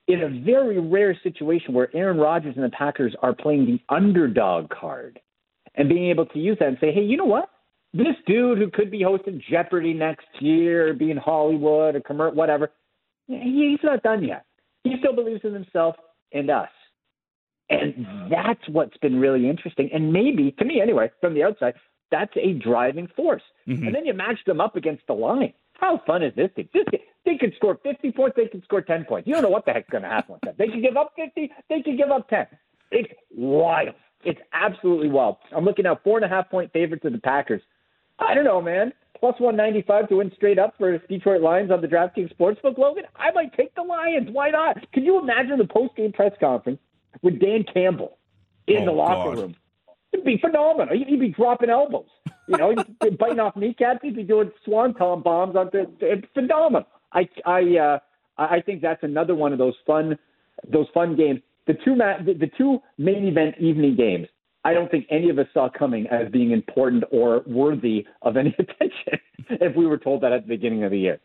[0.07, 4.69] in a very rare situation where Aaron Rodgers and the Packers are playing the underdog
[4.69, 5.19] card
[5.75, 7.49] and being able to use that and say, hey, you know what?
[7.93, 12.35] This dude who could be hosting Jeopardy next year, or be in Hollywood, or commercial,
[12.35, 12.71] whatever,
[13.27, 14.45] he's not done yet.
[14.83, 15.95] He still believes in himself
[16.31, 16.69] and us.
[17.69, 19.89] And that's what's been really interesting.
[19.93, 21.75] And maybe, to me anyway, from the outside,
[22.11, 23.41] that's a driving force.
[23.67, 23.85] Mm-hmm.
[23.85, 25.53] And then you match them up against the line.
[25.83, 26.69] How fun is this thing?
[26.73, 26.85] This,
[27.25, 28.37] they could score 50 points.
[28.37, 29.27] They could score 10 points.
[29.27, 30.57] You don't know what the heck's going to happen with that.
[30.57, 31.51] They could give up 50.
[31.67, 32.47] They could give up 10.
[32.91, 33.93] It's wild.
[34.23, 35.35] It's absolutely wild.
[35.53, 37.61] I'm looking at four and a half point favorites of the Packers.
[38.17, 38.93] I don't know, man.
[39.19, 43.03] Plus 195 to win straight up for Detroit Lions on the DraftKings Sportsbook, Logan.
[43.17, 44.29] I might take the Lions.
[44.31, 44.89] Why not?
[44.93, 46.79] Can you imagine the post game press conference
[47.21, 48.17] with Dan Campbell
[48.67, 49.41] in oh, the locker God.
[49.41, 49.55] room?
[50.13, 50.95] It'd be phenomenal.
[50.95, 52.07] He'd be dropping elbows.
[52.47, 52.75] You know,
[53.19, 53.99] biting off kneecaps.
[54.01, 55.89] He'd be doing swanton bombs on the.
[56.01, 56.87] It's phenomenal.
[57.13, 57.99] I I uh,
[58.37, 60.17] I think that's another one of those fun
[60.71, 61.41] those fun games.
[61.67, 64.27] The two ma- the, the two main event evening games.
[64.65, 68.55] I don't think any of us saw coming as being important or worthy of any
[68.59, 71.19] attention if we were told that at the beginning of the year.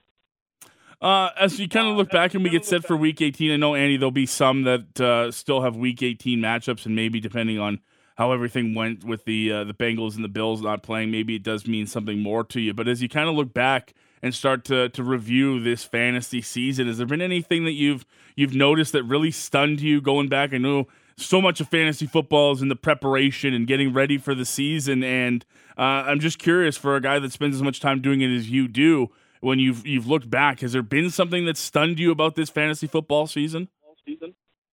[1.00, 3.57] Uh, as you kind of look back and we get set for Week 18, I
[3.57, 7.61] know Andy, there'll be some that uh, still have Week 18 matchups, and maybe depending
[7.61, 7.78] on
[8.18, 11.44] how everything went with the uh, the Bengals and the Bills not playing, maybe it
[11.44, 12.74] does mean something more to you.
[12.74, 16.88] But as you kind of look back and start to to review this fantasy season,
[16.88, 18.04] has there been anything that you've
[18.35, 20.52] you've noticed that really stunned you going back?
[20.52, 24.35] I know so much of fantasy football is in the preparation and getting ready for
[24.35, 25.46] the season, and
[25.78, 28.50] uh, I'm just curious for a guy that spends as much time doing it as
[28.50, 29.09] you do.
[29.40, 32.88] When you've you've looked back, has there been something that stunned you about this fantasy
[32.88, 33.68] football season?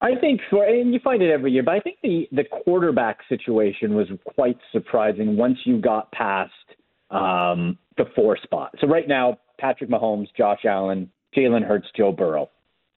[0.02, 3.20] I think for and you find it every year, but I think the the quarterback
[3.30, 6.52] situation was quite surprising once you got past
[7.12, 8.76] um, the four spot.
[8.82, 12.50] So right now, Patrick Mahomes, Josh Allen, Jalen Hurts, Joe Burrow.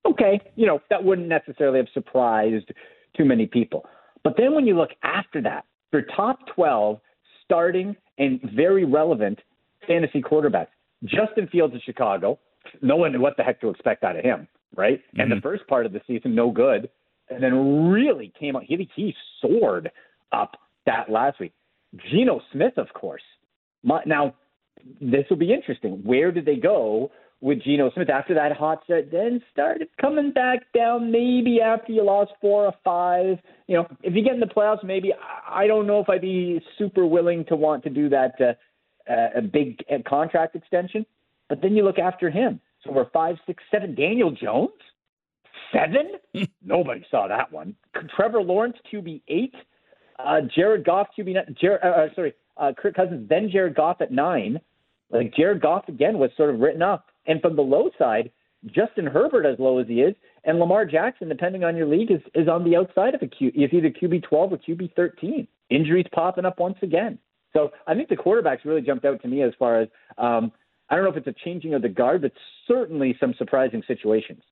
[0.06, 2.70] Okay, you know that wouldn't necessarily have surprised
[3.16, 3.86] too many people.
[4.24, 7.00] But then when you look after that, for top twelve
[7.44, 9.38] starting and very relevant
[9.86, 10.68] fantasy quarterbacks,
[11.04, 12.38] Justin Fields of Chicago.
[12.82, 14.98] No one knew what the heck to expect out of him right?
[14.98, 15.20] Mm-hmm.
[15.20, 15.42] And the mm-hmm.
[15.42, 16.88] first part of the season, no good,
[17.28, 18.64] and then really came out.
[18.64, 19.90] He he soared
[20.32, 21.52] up that last week.
[22.10, 23.22] Geno Smith, of course.
[23.82, 24.34] My, now,
[25.00, 26.00] this will be interesting.
[26.04, 29.10] Where did they go with Geno Smith after that hot set?
[29.10, 31.10] Then started coming back down.
[31.10, 33.38] Maybe after you lost four or five.
[33.66, 35.12] You know, if you get in the playoffs, maybe
[35.48, 39.38] I don't know if I'd be super willing to want to do that uh, uh,
[39.38, 41.06] a big uh, contract extension.
[41.48, 42.60] But then you look after him.
[42.90, 43.94] We're five, six, seven.
[43.94, 44.70] Daniel Jones,
[45.72, 46.12] seven.
[46.64, 47.74] Nobody saw that one.
[48.16, 49.54] Trevor Lawrence, QB eight.
[50.18, 51.56] Uh, Jared Goff, QB nine.
[51.60, 54.60] Jared, uh, uh, sorry, uh, Kirk Cousins, then Jared Goff at nine.
[55.10, 57.06] Like Jared Goff again was sort of written up.
[57.26, 58.30] And from the low side,
[58.66, 62.20] Justin Herbert as low as he is, and Lamar Jackson, depending on your league, is
[62.34, 63.48] is on the outside of a Q.
[63.54, 65.46] Is either QB twelve or QB thirteen.
[65.70, 67.18] Injuries popping up once again.
[67.52, 70.52] So I think the quarterbacks really jumped out to me as far as um,
[70.90, 72.32] I don't know if it's a changing of the guard, but
[72.66, 74.42] certainly some surprising situations.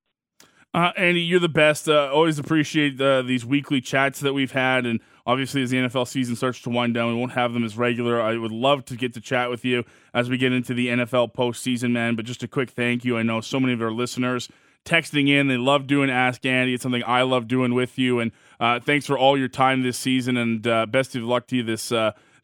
[0.74, 1.88] Uh, Andy, you're the best.
[1.88, 6.06] Uh, always appreciate uh, these weekly chats that we've had, and obviously as the NFL
[6.06, 8.20] season starts to wind down, we won't have them as regular.
[8.20, 11.32] I would love to get to chat with you as we get into the NFL
[11.32, 12.14] postseason, man.
[12.14, 13.16] But just a quick thank you.
[13.16, 14.50] I know so many of our listeners
[14.84, 16.74] texting in; they love doing Ask Andy.
[16.74, 19.96] It's something I love doing with you, and uh, thanks for all your time this
[19.96, 21.90] season, and uh, best of luck to you this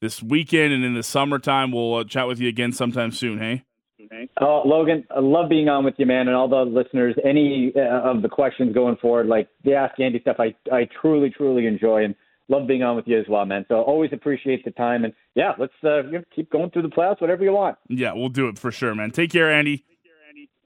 [0.01, 1.71] this weekend and in the summertime.
[1.71, 3.41] We'll chat with you again sometime soon.
[3.41, 3.65] Hey.
[4.41, 7.15] Oh, Logan, I love being on with you, man, and all the listeners.
[7.25, 11.31] Any uh, of the questions going forward, like the Ask Andy stuff, I I truly,
[11.31, 12.15] truly enjoy and
[12.49, 13.65] love being on with you as well, man.
[13.69, 16.03] So always appreciate the time, and yeah, let's uh,
[16.35, 17.79] keep going through the playoffs, whatever you want.
[17.89, 19.11] Yeah, we'll do it for sure, man.
[19.11, 19.85] Take care, Andy.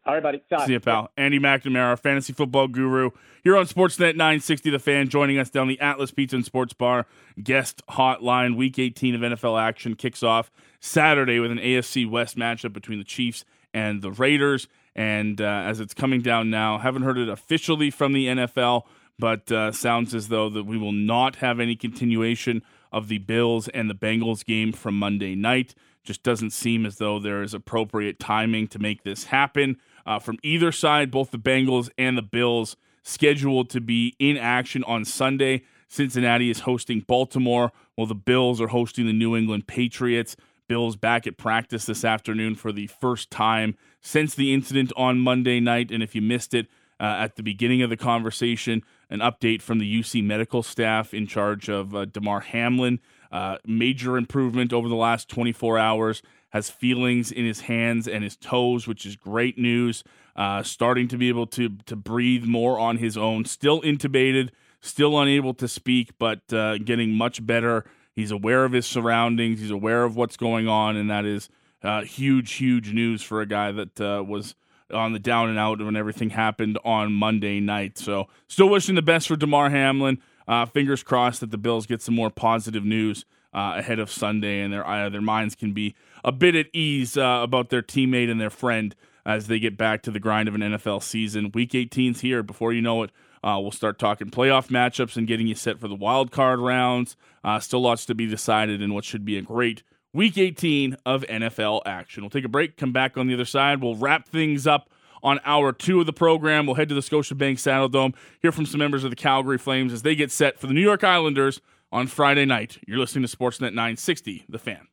[0.06, 0.40] All right, buddy.
[0.66, 1.10] See you, pal.
[1.16, 3.10] Andy McNamara, fantasy football guru,
[3.42, 7.06] here on Sportsnet 960 The Fan, joining us down the Atlas Pizza and Sports Bar
[7.42, 8.56] guest hotline.
[8.56, 13.04] Week 18 of NFL action kicks off Saturday with an AFC West matchup between the
[13.04, 14.68] Chiefs and the Raiders.
[14.94, 18.84] And uh, as it's coming down now, haven't heard it officially from the NFL,
[19.18, 23.66] but uh, sounds as though that we will not have any continuation of the Bills
[23.68, 25.74] and the Bengals game from Monday night.
[26.06, 30.38] Just doesn't seem as though there is appropriate timing to make this happen uh, from
[30.42, 31.10] either side.
[31.10, 35.64] Both the Bengals and the Bills scheduled to be in action on Sunday.
[35.88, 40.36] Cincinnati is hosting Baltimore, while the Bills are hosting the New England Patriots.
[40.68, 45.60] Bills back at practice this afternoon for the first time since the incident on Monday
[45.60, 45.92] night.
[45.92, 46.66] And if you missed it,
[46.98, 48.82] uh, at the beginning of the conversation.
[49.08, 53.00] An update from the UC medical staff in charge of uh, Damar Hamlin.
[53.36, 56.22] Uh, major improvement over the last 24 hours.
[56.50, 60.02] Has feelings in his hands and his toes, which is great news.
[60.34, 63.44] Uh, starting to be able to to breathe more on his own.
[63.44, 67.84] Still intubated, still unable to speak, but uh, getting much better.
[68.14, 69.60] He's aware of his surroundings.
[69.60, 71.50] He's aware of what's going on, and that is
[71.82, 74.54] uh, huge, huge news for a guy that uh, was
[74.90, 77.98] on the down and out when everything happened on Monday night.
[77.98, 80.22] So, still wishing the best for Damar Hamlin.
[80.48, 84.60] Uh, fingers crossed that the Bills get some more positive news uh, ahead of Sunday,
[84.60, 88.30] and their uh, their minds can be a bit at ease uh, about their teammate
[88.30, 91.50] and their friend as they get back to the grind of an NFL season.
[91.52, 92.42] Week 18's here.
[92.42, 93.10] Before you know it,
[93.42, 97.16] uh, we'll start talking playoff matchups and getting you set for the wild card rounds.
[97.42, 99.82] Uh, still lots to be decided in what should be a great
[100.12, 102.22] Week 18 of NFL action.
[102.22, 103.82] We'll take a break, come back on the other side.
[103.82, 104.88] We'll wrap things up
[105.26, 106.66] on hour two of the program.
[106.66, 110.02] We'll head to the Scotiabank Saddledome, hear from some members of the Calgary Flames as
[110.02, 111.60] they get set for the New York Islanders
[111.90, 112.78] on Friday night.
[112.86, 114.86] You're listening to Sportsnet 960, The Fan.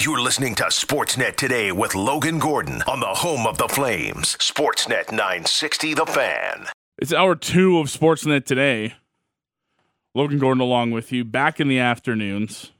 [0.00, 4.36] You're listening to Sportsnet today with Logan Gordon on the home of the Flames.
[4.36, 6.66] Sportsnet 960 The Fan.
[6.98, 8.94] It's hour two of Sportsnet today.
[10.14, 12.70] Logan Gordon along with you, back in the afternoons.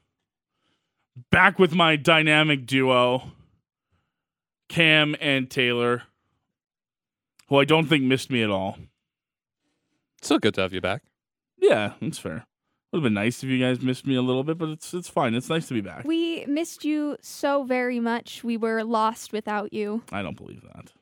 [1.30, 3.32] Back with my dynamic duo,
[4.72, 6.04] Cam and Taylor,
[7.48, 8.78] who I don't think missed me at all.
[10.22, 11.02] Still good to have you back.
[11.58, 12.46] Yeah, that's fair.
[12.90, 15.10] Would have been nice if you guys missed me a little bit, but it's it's
[15.10, 15.34] fine.
[15.34, 16.06] It's nice to be back.
[16.06, 18.42] We missed you so very much.
[18.42, 20.04] We were lost without you.
[20.10, 20.92] I don't believe that.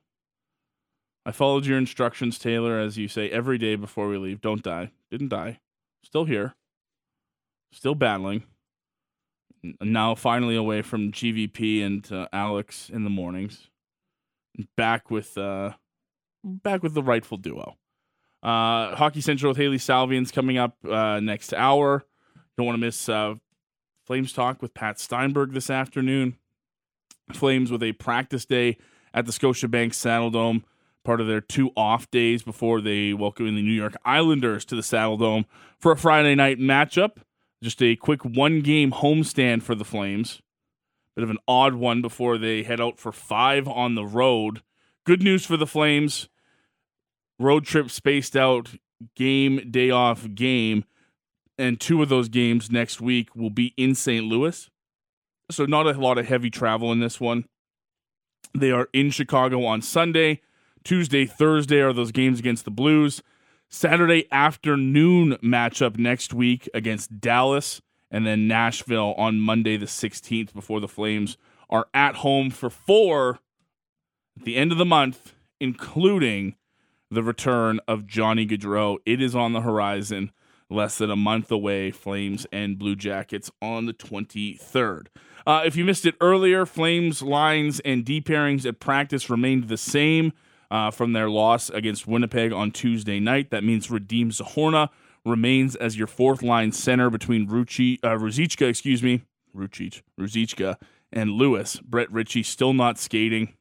[1.24, 4.40] I followed your instructions, Taylor, as you say every day before we leave.
[4.40, 4.90] Don't die.
[5.12, 5.60] Didn't die.
[6.02, 6.56] Still here.
[7.72, 8.42] Still battling.
[9.80, 13.68] Now finally away from GVP and uh, Alex in the mornings.
[14.76, 15.72] Back with uh
[16.44, 17.76] back with the rightful duo.
[18.42, 22.04] Uh, Hockey Central with Haley Salvian's coming up uh, next hour.
[22.56, 23.34] Don't want to miss uh,
[24.06, 26.36] Flames talk with Pat Steinberg this afternoon.
[27.32, 28.76] Flames with a practice day
[29.14, 30.64] at the Scotiabank Saddledome,
[31.04, 34.74] part of their two off days before they welcome in the New York Islanders to
[34.74, 35.44] the Saddledome
[35.78, 37.18] for a Friday night matchup.
[37.62, 40.40] Just a quick one game homestand for the Flames.
[41.14, 44.62] Bit of an odd one before they head out for five on the road.
[45.04, 46.28] Good news for the Flames
[47.38, 48.74] road trip spaced out
[49.16, 50.84] game day off game
[51.60, 54.24] and two of those games next week will be in St.
[54.24, 54.70] Louis.
[55.50, 57.44] So not a lot of heavy travel in this one.
[58.56, 60.40] They are in Chicago on Sunday.
[60.84, 63.22] Tuesday, Thursday are those games against the Blues.
[63.72, 67.80] Saturday afternoon matchup next week against Dallas
[68.10, 71.38] and then Nashville on Monday the 16th before the Flames
[71.70, 73.38] are at home for four
[74.36, 76.56] at the end of the month, including
[77.12, 78.98] the return of Johnny Gaudreau.
[79.06, 80.32] It is on the horizon,
[80.68, 81.92] less than a month away.
[81.92, 85.06] Flames and Blue Jackets on the 23rd.
[85.46, 89.76] Uh, if you missed it earlier, Flames lines and D pairings at practice remained the
[89.76, 90.32] same
[90.70, 93.50] uh, from their loss against Winnipeg on Tuesday night.
[93.50, 94.88] That means Radim Zohorna
[95.24, 99.22] remains as your fourth line center between Ruchi, uh, Ruzicka, excuse me,
[99.54, 100.76] Rucic, Ruzicka,
[101.12, 101.76] and Lewis.
[101.80, 103.54] Brett Ritchie still not skating.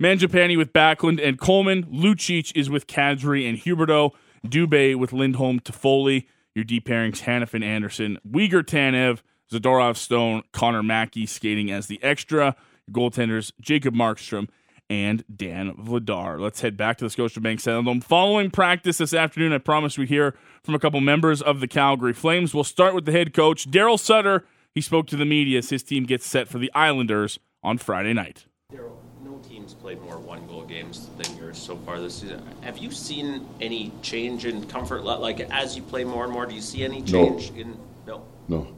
[0.00, 1.84] Mangiapane with Backlund and Coleman.
[1.84, 4.12] Lucic is with Kadri and Huberdeau.
[4.46, 6.26] Dubé with Lindholm Toffoli.
[6.54, 9.20] Your D pairings Hanifin Andersson, Weegar Tanev,
[9.52, 12.56] Zadorov Stone, Connor Mackey skating as the extra.
[12.90, 14.48] Goaltenders Jacob Markstrom
[14.88, 16.40] and Dan Vladar.
[16.40, 18.02] Let's head back to the Scotiabank Saddledome.
[18.02, 22.12] Following practice this afternoon, I promised we'd hear from a couple members of the Calgary
[22.12, 22.54] Flames.
[22.54, 24.44] We'll start with the head coach, Daryl Sutter.
[24.74, 28.12] He spoke to the media as his team gets set for the Islanders on Friday
[28.12, 28.46] night.
[28.72, 32.42] Daryl, no team's played more one goal games than yours so far this season.
[32.60, 35.02] Have you seen any change in comfort?
[35.04, 37.76] Like as you play more and more, do you see any change in?
[38.06, 38.24] No.
[38.48, 38.68] No.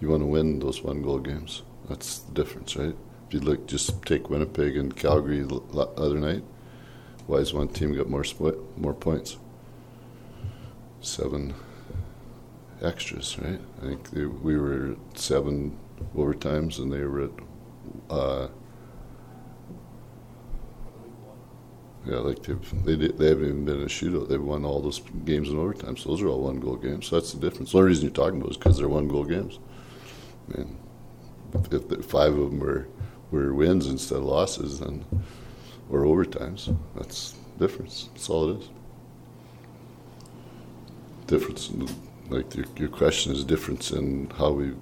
[0.00, 1.62] You want to win those one goal games.
[1.88, 2.96] That's the difference, right?
[3.34, 5.60] You look, just take Winnipeg and Calgary the
[5.96, 6.44] other night.
[7.26, 9.38] Why has one team got more split, more points?
[11.00, 11.52] Seven
[12.80, 13.58] extras, right?
[13.82, 15.76] I think they, we were at seven
[16.14, 17.30] overtimes and they were at,
[18.08, 18.48] uh,
[22.06, 24.28] yeah, like they've, they they haven't even been in a shootout.
[24.28, 27.08] They've won all those games in overtime, so those are all one goal games.
[27.08, 27.72] So that's the difference.
[27.72, 29.58] The only reason you're talking about is because they're one goal games.
[30.54, 30.78] And
[31.72, 32.86] if the, five of them were,
[33.34, 35.04] were wins instead of losses, and
[35.90, 38.08] or overtimes, that's the difference.
[38.12, 38.68] That's all it is.
[41.26, 41.88] Difference, in,
[42.28, 44.72] like your, your question is difference in how we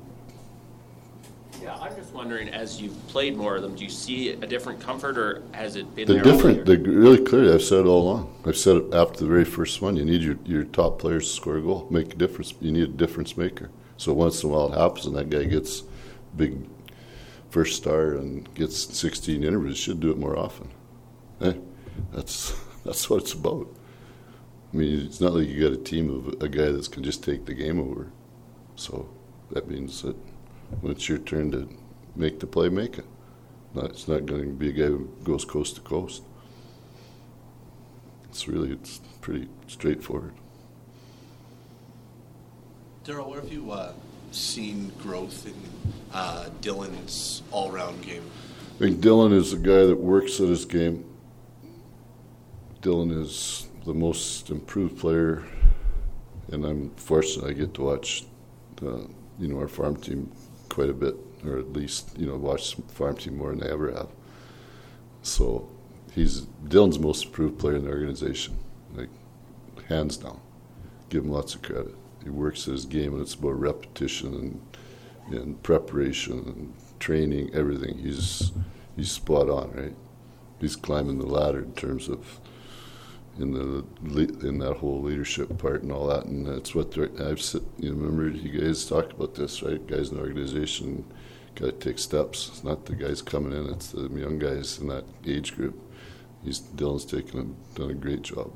[1.62, 4.80] Yeah, I'm just wondering, as you've played more of them, do you see a different
[4.80, 6.66] comfort, or has it been there different.
[6.66, 7.52] They're really clearly.
[7.52, 8.34] I've said it all along.
[8.44, 9.96] I've said it after the very first one.
[9.96, 12.54] You need your, your top players to score a goal, make a difference.
[12.60, 13.70] You need a difference maker.
[13.96, 15.84] So once in a while it happens, and that guy gets
[16.36, 16.56] big
[17.52, 19.76] first star and gets 16 interviews.
[19.76, 20.70] Should do it more often.
[21.38, 21.60] Hey,
[22.12, 23.68] that's that's what it's about.
[24.72, 27.22] I mean, it's not like you got a team of a guy that can just
[27.22, 28.10] take the game over.
[28.74, 29.08] So
[29.50, 30.16] that means that
[30.80, 31.68] when it's your turn to
[32.16, 33.04] make the play, make it.
[33.74, 36.22] Not, it's not going to be a guy who goes coast to coast.
[38.30, 40.32] It's really it's pretty straightforward.
[43.04, 43.92] Daryl, where have you uh,
[44.34, 45.54] seen growth in
[46.12, 48.24] uh, Dillon's all-round game?
[48.76, 51.04] I think Dillon is a guy that works at his game.
[52.80, 55.44] Dillon is the most improved player,
[56.50, 58.24] and I'm fortunate I get to watch,
[58.82, 59.02] uh,
[59.38, 60.32] you know, our farm team
[60.68, 61.14] quite a bit,
[61.44, 64.08] or at least you know watch the farm team more than I ever have.
[65.22, 65.68] So
[66.12, 68.56] he's Dillon's most improved player in the organization,
[68.94, 69.10] like
[69.88, 70.40] hands down.
[71.08, 71.94] Give him lots of credit.
[72.22, 74.60] He works his game, and it's about repetition and
[75.30, 77.98] and preparation and training, everything.
[77.98, 78.52] He's
[78.96, 79.96] he's spot on, right?
[80.60, 82.40] He's climbing the ladder in terms of
[83.38, 83.84] in the
[84.46, 87.40] in that whole leadership part and all that, and that's what I've.
[87.78, 89.84] You remember you guys talked about this, right?
[89.86, 91.04] Guys in the organization
[91.54, 92.48] got to take steps.
[92.48, 95.80] It's not the guys coming in; it's the young guys in that age group.
[96.44, 98.52] He's Dillon's taken a, done a great job.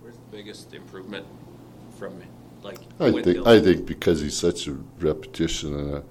[0.00, 1.26] Where's the biggest improvement
[1.98, 2.22] from,
[2.62, 3.48] like, I think Dillon?
[3.48, 6.04] I think because he's such a repetition and a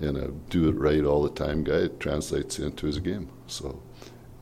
[0.00, 3.30] and a do it right all the time guy, it translates into his game.
[3.46, 3.82] So,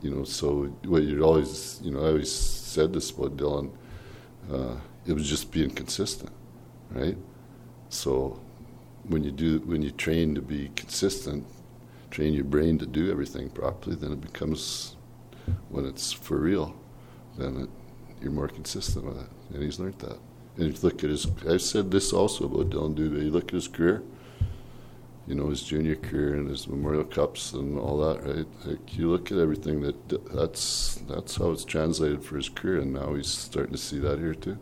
[0.02, 3.70] you know, so what you always, you know, I always said this about Dillon.
[4.52, 4.76] Uh,
[5.06, 6.32] it was just being consistent,
[6.90, 7.16] right?
[7.88, 8.40] So,
[9.04, 11.46] when you do, when you train to be consistent,
[12.10, 14.96] train your brain to do everything properly, then it becomes,
[15.68, 16.74] when it's for real,
[17.36, 17.70] then it,
[18.22, 19.28] you're more consistent with it.
[19.52, 20.18] And he's learned that.
[20.56, 23.24] And you look at his, I've said this also about Dillon Dubé.
[23.24, 24.02] You look at his career,
[25.26, 28.46] you know, his junior career and his Memorial Cups and all that, right?
[28.64, 32.92] Like you look at everything that that's that's how it's translated for his career, and
[32.92, 34.58] now he's starting to see that here too.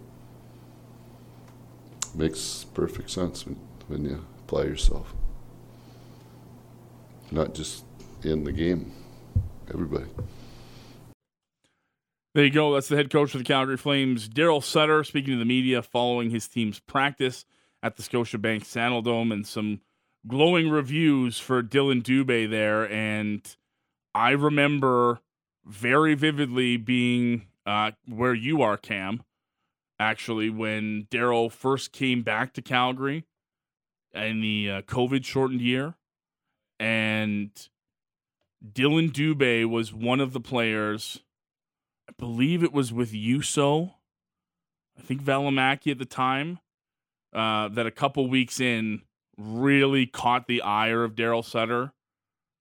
[2.14, 3.56] Makes perfect sense when,
[3.88, 5.12] when you apply yourself,
[7.30, 7.84] not just
[8.22, 8.92] in the game.
[9.72, 10.06] Everybody.
[12.34, 12.72] There you go.
[12.72, 16.30] That's the head coach of the Calgary Flames, Daryl Sutter, speaking to the media following
[16.30, 17.44] his team's practice
[17.82, 19.82] at the Scotiabank Saddledome, and some
[20.26, 22.90] glowing reviews for Dillon Dubé there.
[22.90, 23.44] And
[24.14, 25.20] I remember
[25.66, 29.24] very vividly being uh, where you are, Cam.
[30.00, 33.26] Actually, when Daryl first came back to Calgary
[34.14, 35.96] in the uh, COVID shortened year,
[36.80, 37.50] and
[38.72, 41.20] Dillon Dubé was one of the players.
[42.22, 43.94] Believe it was with Juuso.
[44.96, 46.60] I think Valimaki at the time.
[47.32, 49.02] Uh, that a couple weeks in
[49.36, 51.92] really caught the ire of Daryl Sutter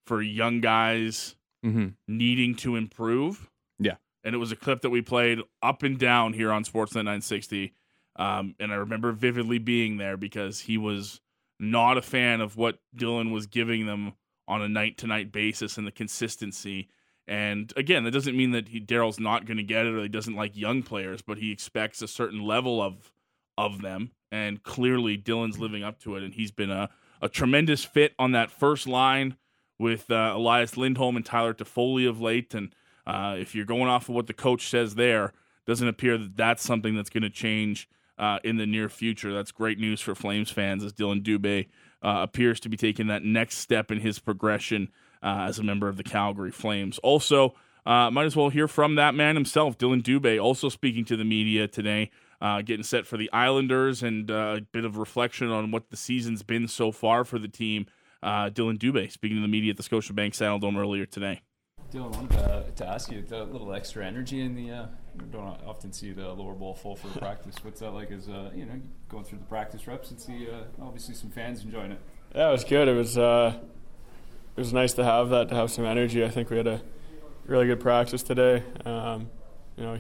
[0.08, 1.90] for young guys Mm-hmm.
[2.08, 3.52] needing to improve.
[3.78, 3.98] Yeah.
[4.24, 7.76] And it was a clip that we played up and down here on Sportsnet 960.
[8.16, 11.22] Um, and I remember vividly being there because he was
[11.60, 14.14] not a fan of what Dillon was giving them
[14.48, 16.88] on a night to night basis and the consistency.
[17.28, 20.36] And again, that doesn't mean that Daryl's not going to get it or he doesn't
[20.36, 23.12] like young players, but he expects a certain level of
[23.58, 24.12] of them.
[24.32, 26.24] And clearly, Dillon's living up to it.
[26.24, 26.90] And he's been a,
[27.22, 29.38] a tremendous fit on that first line
[29.78, 32.54] with uh, Elias Lindholm and Tyler Toffoli of late.
[32.54, 32.74] And
[33.06, 35.34] uh, if you're going off of what the coach says there,
[35.66, 39.34] doesn't appear that that's something that's going to change uh, in the near future.
[39.34, 41.68] That's great news for Flames fans as Dillon Dubé
[42.02, 44.90] uh, appears to be taking that next step in his progression
[45.24, 46.98] uh, as a member of the Calgary Flames.
[47.00, 47.56] Also,
[47.86, 51.26] uh, might as well hear from that man himself, Dillon Dubé, also speaking to the
[51.26, 55.72] media today, uh, getting set for the Islanders and uh, a bit of reflection on
[55.72, 57.88] what the season's been so far for the team.
[58.24, 61.42] Uh, Dillon Dubé speaking to the media at the Scotiabank Saddledome earlier today.
[61.92, 64.72] Dillon, I wanted to, to ask you a little extra energy in the.
[64.72, 64.86] Uh,
[65.32, 67.56] don't often see the lower bowl full for practice.
[67.64, 68.12] What's that like?
[68.12, 71.64] As uh, you know, going through the practice reps and see uh, obviously some fans
[71.64, 72.00] enjoying it.
[72.34, 72.88] Yeah, it was good.
[72.88, 73.60] It was uh,
[74.56, 76.24] it was nice to have that to have some energy.
[76.24, 76.82] I think we had a
[77.46, 78.64] really good practice today.
[78.86, 79.30] Um,
[79.78, 80.00] you know,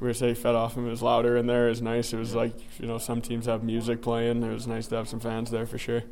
[0.00, 0.86] we were say fed off him.
[0.86, 1.66] It was louder in there.
[1.66, 2.12] It was nice.
[2.12, 4.42] It was like you know some teams have music playing.
[4.42, 6.02] It was nice to have some fans there for sure.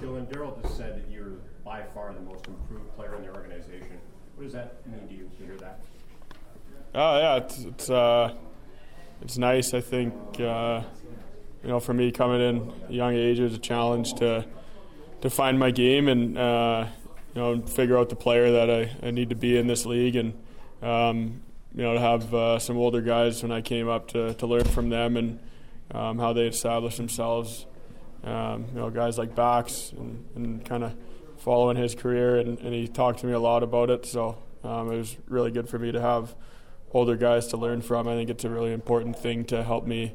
[0.00, 1.32] Dillon, Daryl just said that you're
[1.64, 3.98] by far the most improved player in the organization.
[4.34, 5.80] What does that mean to you to hear that?
[6.94, 8.34] Oh yeah, it's it's, uh,
[9.22, 9.72] it's nice.
[9.72, 10.82] I think uh,
[11.62, 14.44] you know for me coming in young age, it was a challenge to
[15.20, 16.86] to find my game and uh,
[17.34, 20.16] you know figure out the player that I, I need to be in this league
[20.16, 20.34] and
[20.82, 21.42] um,
[21.74, 24.64] you know to have uh, some older guys when I came up to, to learn
[24.64, 25.40] from them and
[25.90, 27.66] um, how they established themselves.
[28.24, 30.96] Um, you know guys like Bax and, and kind of
[31.38, 34.06] following his career and, and, he talked to me a lot about it.
[34.06, 36.34] So um, it was really good for me to have
[36.92, 38.08] older guys to learn from.
[38.08, 40.14] I think it's a really important thing to help me,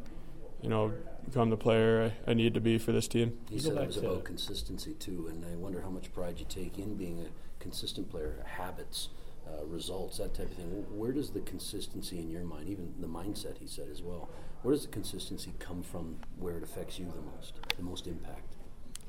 [0.62, 0.94] you know,
[1.26, 3.38] become the player I, I need to be for this team.
[3.50, 6.78] He said it was about consistency too, and I wonder how much pride you take
[6.78, 9.10] in being a consistent player, habits,
[9.48, 10.86] uh, results, that type of thing.
[10.98, 14.30] Where does the consistency in your mind, even the mindset, he said as well,
[14.62, 16.18] where does the consistency come from?
[16.38, 18.56] Where it affects you the most, the most impact?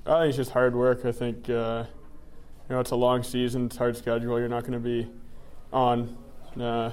[0.06, 1.04] I think it's just hard work.
[1.04, 1.84] I think uh,
[2.68, 4.38] you know it's a long season, it's hard schedule.
[4.38, 5.08] You're not going to be
[5.72, 6.16] on.
[6.58, 6.92] Uh,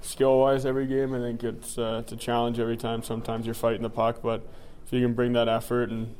[0.00, 1.14] skill wise every game.
[1.14, 3.02] I think it's uh, it's a challenge every time.
[3.02, 4.46] Sometimes you're fighting the puck, but
[4.86, 6.14] if you can bring that effort and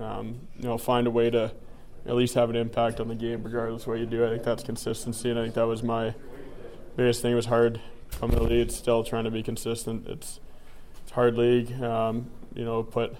[0.00, 1.52] um, you know find a way to
[2.06, 4.42] at least have an impact on the game, regardless of what you do, I think
[4.42, 5.30] that's consistency.
[5.30, 6.14] And I think that was my
[6.96, 7.32] biggest thing.
[7.32, 7.80] It was hard
[8.18, 8.70] coming to the league.
[8.70, 10.06] Still trying to be consistent.
[10.08, 10.40] It's
[11.02, 11.72] it's hard league.
[11.82, 13.16] Um, you know, put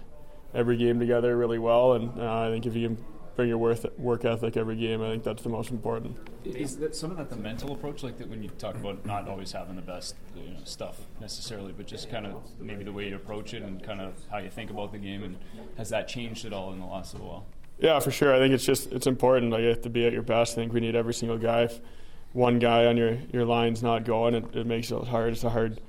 [0.54, 3.04] every game together really well, and uh, I think if you can
[3.36, 5.02] bring your work work ethic every game.
[5.02, 6.16] I think that's the most important.
[6.44, 9.28] Is that some of that the mental approach, like that when you talk about not
[9.28, 13.08] always having the best you know, stuff necessarily, but just kind of maybe the way
[13.08, 15.36] you approach it and kind of how you think about the game, and
[15.76, 17.46] has that changed at all in the last little while?
[17.78, 18.34] Yeah, for sure.
[18.34, 19.50] I think it's just it's important.
[19.50, 20.52] Like you have to be at your best.
[20.52, 21.62] I think we need every single guy.
[21.62, 21.80] If
[22.32, 25.32] one guy on your your line's not going, it, it makes it hard.
[25.32, 25.80] It's a hard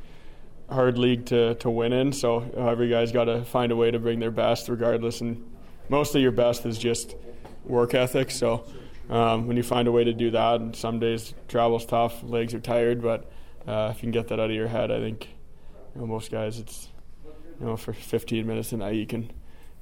[0.69, 2.11] hard league to, to win in.
[2.11, 5.21] So uh, every guy's got to find a way to bring their best, regardless.
[5.21, 5.45] And
[5.89, 7.15] mostly your best is just
[7.65, 8.31] work ethic.
[8.31, 8.65] So
[9.09, 12.53] um, when you find a way to do that, and some days travel's tough, legs
[12.53, 13.29] are tired, but
[13.67, 15.29] uh, if you can get that out of your head, I think
[15.93, 16.89] you know, most guys it's
[17.59, 19.31] you know for 15 minutes a night you can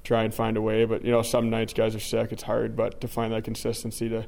[0.04, 0.84] try and find a way.
[0.84, 4.08] But you know some nights guys are sick, it's hard, but to find that consistency
[4.08, 4.26] to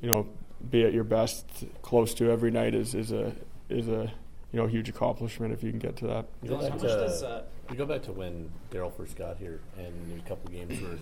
[0.00, 0.28] you know
[0.70, 3.32] be at your best close to every night is is a
[3.68, 4.12] is a
[4.52, 6.26] you know huge accomplishment if you can get to that.
[6.42, 10.20] You go back to, uh, we go back to when Daryl first got here, and
[10.20, 10.98] a couple of games where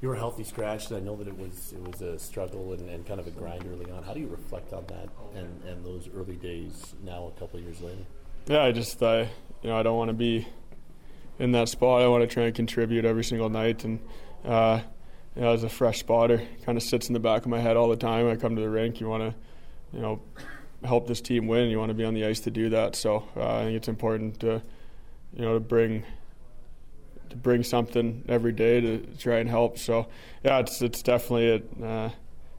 [0.00, 0.92] you were healthy scratched.
[0.92, 3.64] I know that it was it was a struggle and, and, kind of a grind
[3.66, 4.02] early on.
[4.02, 7.80] How do you reflect on that and, and those early days now, a couple years
[7.80, 8.02] later?
[8.46, 9.22] Yeah, I just I
[9.62, 10.46] you know I don't want to be
[11.38, 12.02] in that spot.
[12.02, 14.00] I want to try and contribute every single night, and
[14.44, 14.80] uh,
[15.34, 17.76] you know, as a fresh spotter, kind of sits in the back of my head
[17.76, 18.28] all the time.
[18.28, 19.34] I come to the rink, you want to
[19.92, 20.20] you know
[20.84, 21.70] help this team win.
[21.70, 22.94] You want to be on the ice to do that.
[22.94, 24.62] So uh, I think it's important to
[25.34, 26.04] you know to bring
[27.30, 29.78] to bring something every day to try and help.
[29.78, 30.08] So
[30.44, 32.10] yeah, it's it's definitely it uh,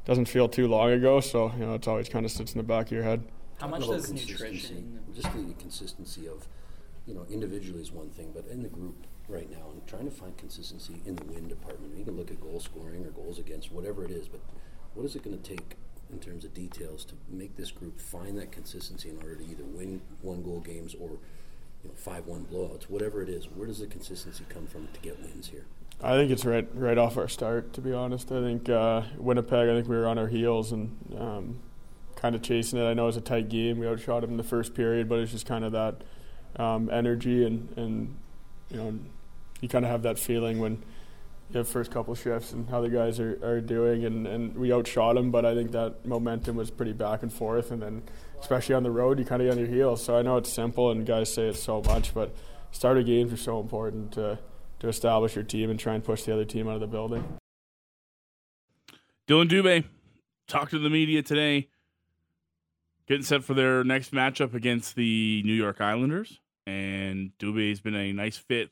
[0.06, 1.20] doesn't feel too long ago.
[1.20, 3.24] So you know, it's always kind of sits in the back of your head.
[3.60, 6.48] How much does nutrition, just the consistency of,
[7.06, 10.12] you know, individually is one thing, but in the group right now, and trying to
[10.12, 11.98] find consistency in the win department.
[11.98, 14.40] You can look at goal scoring or goals against, whatever it is, but
[14.94, 15.76] what is it going to take
[16.12, 19.64] in terms of details to make this group find that consistency in order to either
[19.64, 21.12] win one goal games or
[21.84, 23.46] you know, five one blowouts, whatever it is.
[23.46, 25.66] Where does the consistency come from to get wins here?
[26.02, 27.74] I think it's right right off our start.
[27.74, 29.70] To be honest, I think uh, Winnipeg.
[29.70, 31.60] I think we were on our heels and um,
[32.16, 32.86] kind of chasing it.
[32.86, 33.80] I know it was a tight game.
[33.80, 36.04] We outshot them in the first period, but it's just kind of that
[36.58, 38.18] um, energy and and
[38.70, 39.00] you know
[39.62, 40.84] you kind of have that feeling when
[41.52, 44.72] you have first couple shifts and how the guys are, are doing and, and we
[44.72, 48.04] outshot them but I think that momentum was pretty back and forth and then
[48.42, 50.04] especially on the road, you kind of get on your heels.
[50.04, 52.36] So I know it's simple, and guys say it so much, but
[52.72, 54.40] start starter games are so important to
[54.80, 57.24] to establish your team and try and push the other team out of the building.
[59.28, 59.84] Dillon Dubé
[60.48, 61.68] talked to the media today,
[63.08, 68.14] getting set for their next matchup against the New York Islanders, and Dubé's been a
[68.14, 68.70] nice fit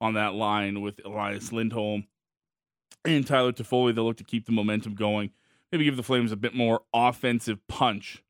[0.00, 2.06] on that line with Elias Lindholm
[3.04, 3.94] and Tyler Toffoli.
[3.94, 5.30] They'll look to keep the momentum going,
[5.70, 8.22] maybe give the Flames a bit more offensive punch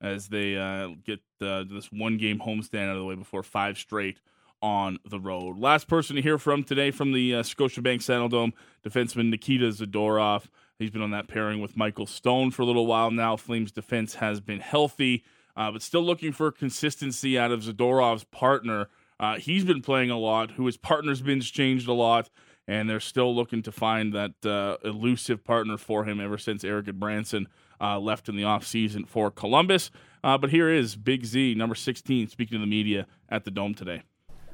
[0.00, 3.78] as they uh, get uh, this one game homestand out of the way before five
[3.78, 4.20] straight
[4.62, 5.58] on the road.
[5.58, 8.52] Last person to hear from today from the uh, Scotiabank Saddledome,
[8.84, 10.44] defenseman Nikita Zadorov.
[10.78, 13.36] He's been on that pairing with Michael Stone for a little while now.
[13.36, 15.24] Flames defense has been healthy,
[15.56, 18.88] uh, but still looking for consistency out of Zadorov's partner.
[19.18, 22.28] Uh, he's been playing a lot, who his partner's been changed a lot,
[22.68, 26.86] and they're still looking to find that uh, elusive partner for him ever since Erik
[26.86, 27.46] Gudbranson
[27.80, 29.90] uh, left in the offseason for Columbus.
[30.22, 33.74] Uh, but here is Big Z, number 16, speaking to the media at the Dome
[33.74, 34.02] today.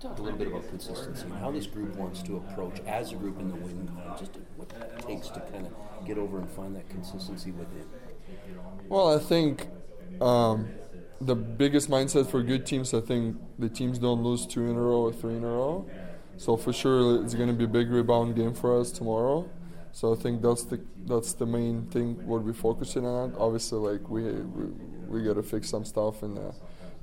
[0.00, 3.14] Talk a little bit about consistency and how this group wants to approach as a
[3.14, 6.50] group in the win column, just what it takes to kind of get over and
[6.50, 7.86] find that consistency within.
[8.88, 9.68] Well, I think
[10.20, 10.68] um,
[11.20, 14.80] the biggest mindset for good teams, I think the teams don't lose two in a
[14.80, 15.86] row or three in a row.
[16.36, 19.48] So for sure, it's going to be a big rebound game for us tomorrow.
[19.92, 23.34] So I think that's the that's the main thing what we're focusing on.
[23.38, 24.64] Obviously, like we we,
[25.08, 26.52] we got to fix some stuff in uh,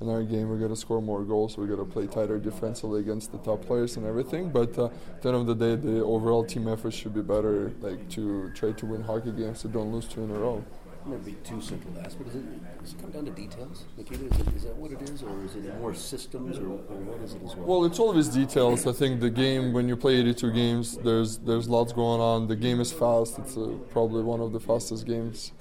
[0.00, 0.50] in our game.
[0.50, 1.56] We got to score more goals.
[1.56, 4.50] We got to play tighter defensively against the top players and everything.
[4.50, 7.72] But uh, at the end of the day, the overall team effort should be better.
[7.80, 10.64] Like to try to win hockey games, to don't lose two in a row.
[11.02, 13.30] It might be too simple to ask, but is it, does it come down to
[13.30, 13.84] details?
[13.96, 16.98] Nikita, is, it, is that what it is, or is it more systems, or, or
[17.08, 17.66] what is it as well?
[17.66, 18.86] Well, it's all always details.
[18.86, 22.48] I think the game, when you play 82 games, there's there's lots going on.
[22.48, 23.38] The game is fast.
[23.38, 25.52] It's uh, probably one of the fastest games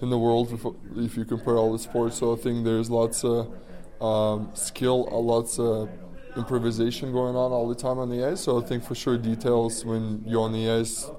[0.00, 0.64] in the world if,
[0.96, 2.18] if you compare all the sports.
[2.18, 3.52] So I think there's lots of
[4.00, 5.90] um, skill, lots of
[6.36, 8.40] improvisation going on all the time on the ice.
[8.42, 11.10] So I think for sure details when you're on the ice,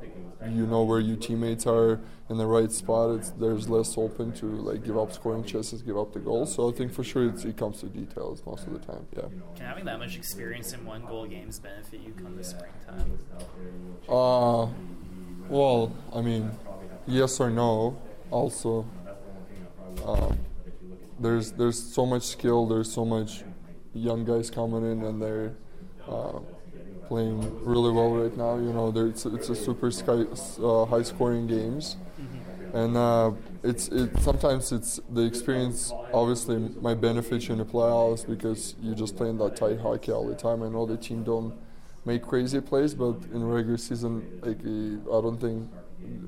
[0.47, 3.15] you know where your teammates are in the right spot.
[3.15, 6.45] It's there's less open to like give up scoring chances, give up the goal.
[6.45, 9.05] So I think for sure it comes to details most of the time.
[9.15, 9.23] Yeah.
[9.55, 13.19] Can having that much experience in one goal games benefit you come the springtime?
[14.07, 14.67] Uh,
[15.49, 16.51] well, I mean,
[17.05, 17.97] yes or no.
[18.31, 18.85] Also,
[20.05, 20.37] um,
[21.19, 22.65] there's there's so much skill.
[22.65, 23.43] There's so much
[23.93, 25.55] young guys coming in, and they're
[26.07, 26.39] uh,
[27.09, 28.55] playing really well right now.
[28.55, 30.25] You know, it's it's a super sky,
[30.63, 31.97] uh, high scoring games,
[32.73, 33.31] and uh,
[33.63, 35.91] it's it sometimes it's the experience.
[36.13, 40.27] Obviously, might benefit you in the playoffs because you just playing that tight hockey all
[40.27, 40.63] the time.
[40.63, 41.53] I know the team don't
[42.05, 45.67] make crazy plays, but in regular season, like I don't think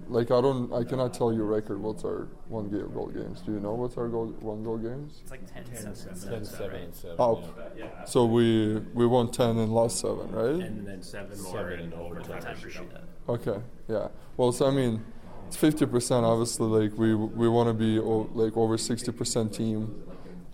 [0.07, 3.41] like I don't, I cannot tell you record what's our one game goal games.
[3.41, 5.19] Do you know what's our goal one goal games?
[5.21, 7.43] It's like 10, 10, 7, 10, 7, 7, Oh,
[7.77, 8.03] yeah.
[8.05, 10.65] so we we won ten and lost seven, right?
[10.67, 12.43] And then seven more Seven in in overtime.
[12.45, 12.89] overtime.
[13.29, 14.07] Okay, yeah.
[14.37, 15.03] Well, so I mean,
[15.47, 16.25] it's fifty percent.
[16.25, 20.03] Obviously, like we we want to be o- like over sixty percent team.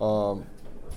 [0.00, 0.46] Um,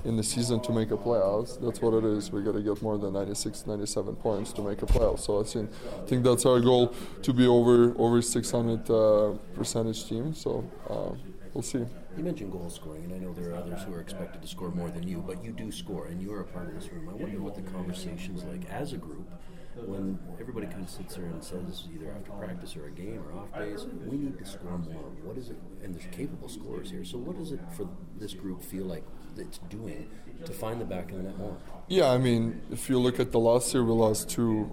[0.06, 1.60] in the season to make a playoffs.
[1.62, 2.32] That's what it is.
[2.32, 5.20] We got to get more than 96, 97 points to make a playoff.
[5.20, 5.72] So I think,
[6.08, 10.34] think that's our goal to be over over 600 uh, percentage team.
[10.34, 11.16] So uh,
[11.54, 11.86] we'll see.
[12.18, 14.70] You mentioned goal scoring, and I know there are others who are expected to score
[14.72, 17.08] more than you, but you do score, and you are a part of this room.
[17.10, 19.30] I wonder what the conversation's like as a group
[19.76, 23.40] when everybody kind of sits there and says, either after practice or a game or
[23.40, 25.04] off days, we need to score more.
[25.24, 25.58] What is it?
[25.84, 27.06] And there's capable scorers here.
[27.06, 27.88] So, what does it for
[28.18, 29.04] this group feel like
[29.38, 30.10] it's doing
[30.46, 31.58] to find the back of the net more?
[31.88, 34.72] Yeah, I mean, if you look at the last year, we lost two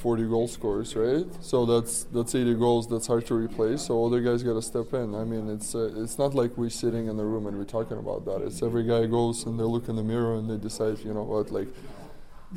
[0.00, 1.26] 40 goal scorers, right?
[1.42, 2.88] So that's that's 80 goals.
[2.88, 3.82] That's hard to replace.
[3.82, 5.14] So other guys got to step in.
[5.14, 7.98] I mean, it's uh, it's not like we're sitting in the room and we're talking
[7.98, 8.42] about that.
[8.42, 11.22] It's every guy goes and they look in the mirror and they decide, you know
[11.22, 11.68] what, like.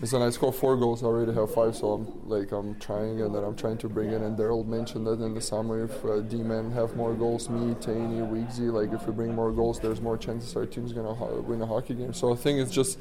[0.01, 1.03] Listen, I scored four goals.
[1.03, 4.11] I already have five, so I'm like I'm trying, and then I'm trying to bring
[4.11, 4.23] in.
[4.23, 8.17] And Daryl mentioned that in the summer, if uh, D-men have more goals, me, Taney,
[8.21, 11.61] Weegsy, like if we bring more goals, there's more chances our team's gonna ho- win
[11.61, 12.11] a hockey game.
[12.11, 12.97] So I think it's just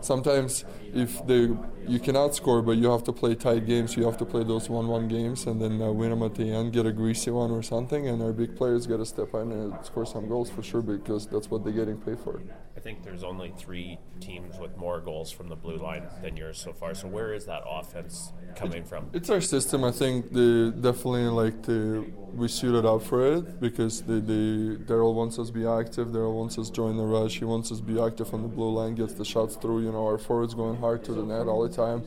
[0.00, 0.64] sometimes
[0.94, 1.50] if they
[1.86, 3.96] you cannot score, but you have to play tight games.
[3.96, 6.72] You have to play those one-one games and then uh, win them at the end,
[6.72, 8.08] get a greasy one or something.
[8.08, 11.26] And our big players got to step in and score some goals for sure because
[11.26, 12.40] that's what they're getting paid for.
[12.76, 16.58] I think there's only three teams with more goals from the blue line than yours
[16.58, 16.94] so far.
[16.94, 19.10] So where is that offense coming from?
[19.12, 19.84] It's our system.
[19.84, 25.14] I think they definitely like the we suited up for it because the the Daryl
[25.14, 26.08] wants us to be active.
[26.08, 27.38] Daryl wants us to join the rush.
[27.38, 29.82] He wants us to be active on the blue line, gets the shots through.
[29.84, 32.00] You know, our forwards going hard to the net all the time.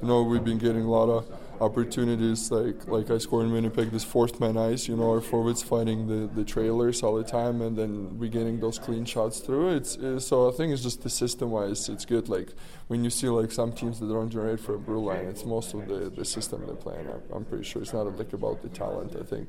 [0.00, 1.20] You know, we've been getting a lot of
[1.68, 2.40] opportunities.
[2.50, 4.82] Like like I scored in Winnipeg, this fourth man ice.
[4.88, 8.56] You know, our forwards fighting the, the trailers all the time, and then we getting
[8.64, 9.66] those clean shots through.
[9.78, 12.28] It's, it's so I think it's just the system wise, it's good.
[12.36, 12.50] Like
[12.90, 15.74] when you see like some teams that don't generate for a blue line, it's most
[15.74, 17.06] of the, the system they're playing.
[17.14, 19.10] I'm, I'm pretty sure it's not like about the talent.
[19.22, 19.46] I think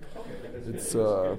[0.71, 0.95] it's.
[0.95, 1.36] Uh,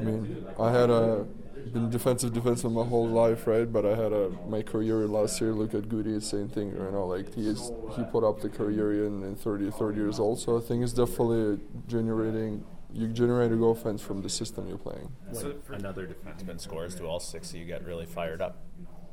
[0.00, 1.26] I mean, I had a
[1.66, 3.70] been defensive defenseman my whole life, right?
[3.70, 5.52] But I had a my career last year.
[5.52, 6.70] Look at Goody, same thing.
[6.70, 10.18] You know, like he is he put up the career in, in 30, 30 years
[10.18, 10.40] old.
[10.40, 12.64] So I think it's definitely generating.
[12.92, 15.12] You generate a goal offense from the system you're playing.
[15.32, 18.64] So another defenseman scores, do all six of you get really fired up?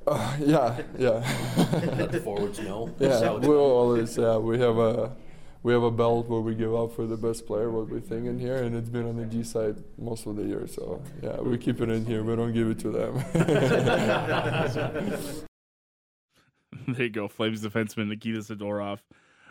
[0.08, 1.20] Uh, yeah, yeah.
[2.10, 2.94] The forwards know.
[3.00, 5.12] Yeah, we always yeah we have a
[5.66, 8.28] we have a belt where we give out for the best player what we think
[8.28, 10.68] in here, and it's been on the G side most of the year.
[10.68, 12.24] So yeah, we keep it in here.
[12.24, 13.16] We don't give it to them.
[16.88, 19.00] there you go, Flames defenseman Nikita Zadorov.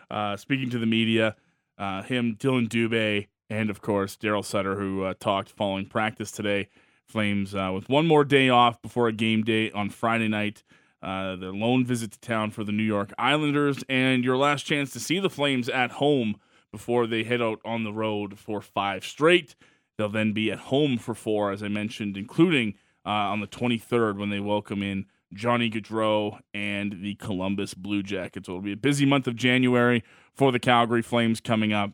[0.09, 1.35] Uh, speaking to the media,
[1.77, 6.69] uh, him, Dillon Dubé, and of course Daryl Sutter, who uh, talked following practice today.
[7.05, 10.63] Flames uh, with one more day off before a game day on Friday night.
[11.05, 14.91] Uh, their lone visit to town for the New York Islanders, and your last chance
[14.93, 16.37] to see the Flames at home
[16.71, 19.55] before they head out on the road for five straight.
[19.99, 22.73] They'll then be at home for four, as I mentioned, including
[23.05, 28.49] uh, on the 23rd when they welcome in Johnny Gaudreau and the Columbus Blue Jackets.
[28.49, 30.03] It'll be a busy month of January
[30.33, 31.91] for the Calgary Flames coming up.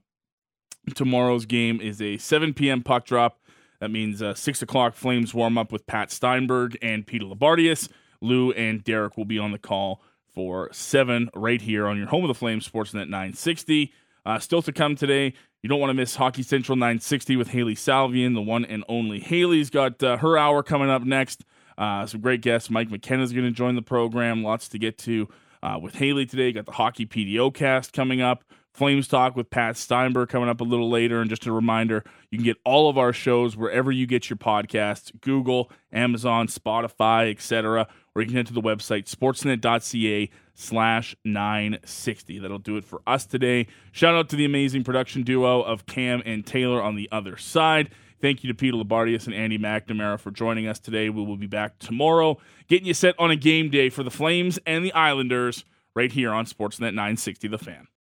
[0.95, 2.81] Tomorrow's game is a 7 p.m.
[2.81, 3.41] puck drop.
[3.81, 7.89] That means uh, 6 o'clock Flames warm up with Pat Steinberg and Peter Loubardias.
[8.21, 10.01] Lou and Derek will be on the call
[10.33, 13.93] for 7 right here on your home of the Flames, Sportsnet 960.
[14.25, 17.75] Uh, still to come today, you don't want to miss Hockey Central 960 with Hailey
[17.75, 19.19] Salvian, the one and only.
[19.19, 21.43] Hailey's got uh, her hour coming up next.
[21.77, 22.69] Uh, some great guests.
[22.69, 24.43] Mike McKenna's going to join the program.
[24.43, 25.27] Lots to get to
[25.63, 26.51] uh, with Hailey today.
[26.51, 28.43] Got the Hockey PDOcast coming up.
[28.73, 31.21] Flames Talk with Pat Steinberg coming up a little later.
[31.21, 34.37] And just a reminder, you can get all of our shows wherever you get your
[34.37, 37.87] podcasts Google, Amazon, Spotify, etc.
[38.15, 42.39] Or you can head to the website sportsnet.ca slash 960.
[42.39, 43.67] That'll do it for us today.
[43.91, 47.89] Shout out to the amazing production duo of Cam and Taylor on the other side.
[48.21, 51.09] Thank you to Peter Loubardias and Andy McNamara for joining us today.
[51.09, 54.59] We will be back tomorrow, getting you set on a game day for the Flames
[54.65, 55.65] and the Islanders
[55.95, 57.87] right here on Sportsnet 960 The Fan.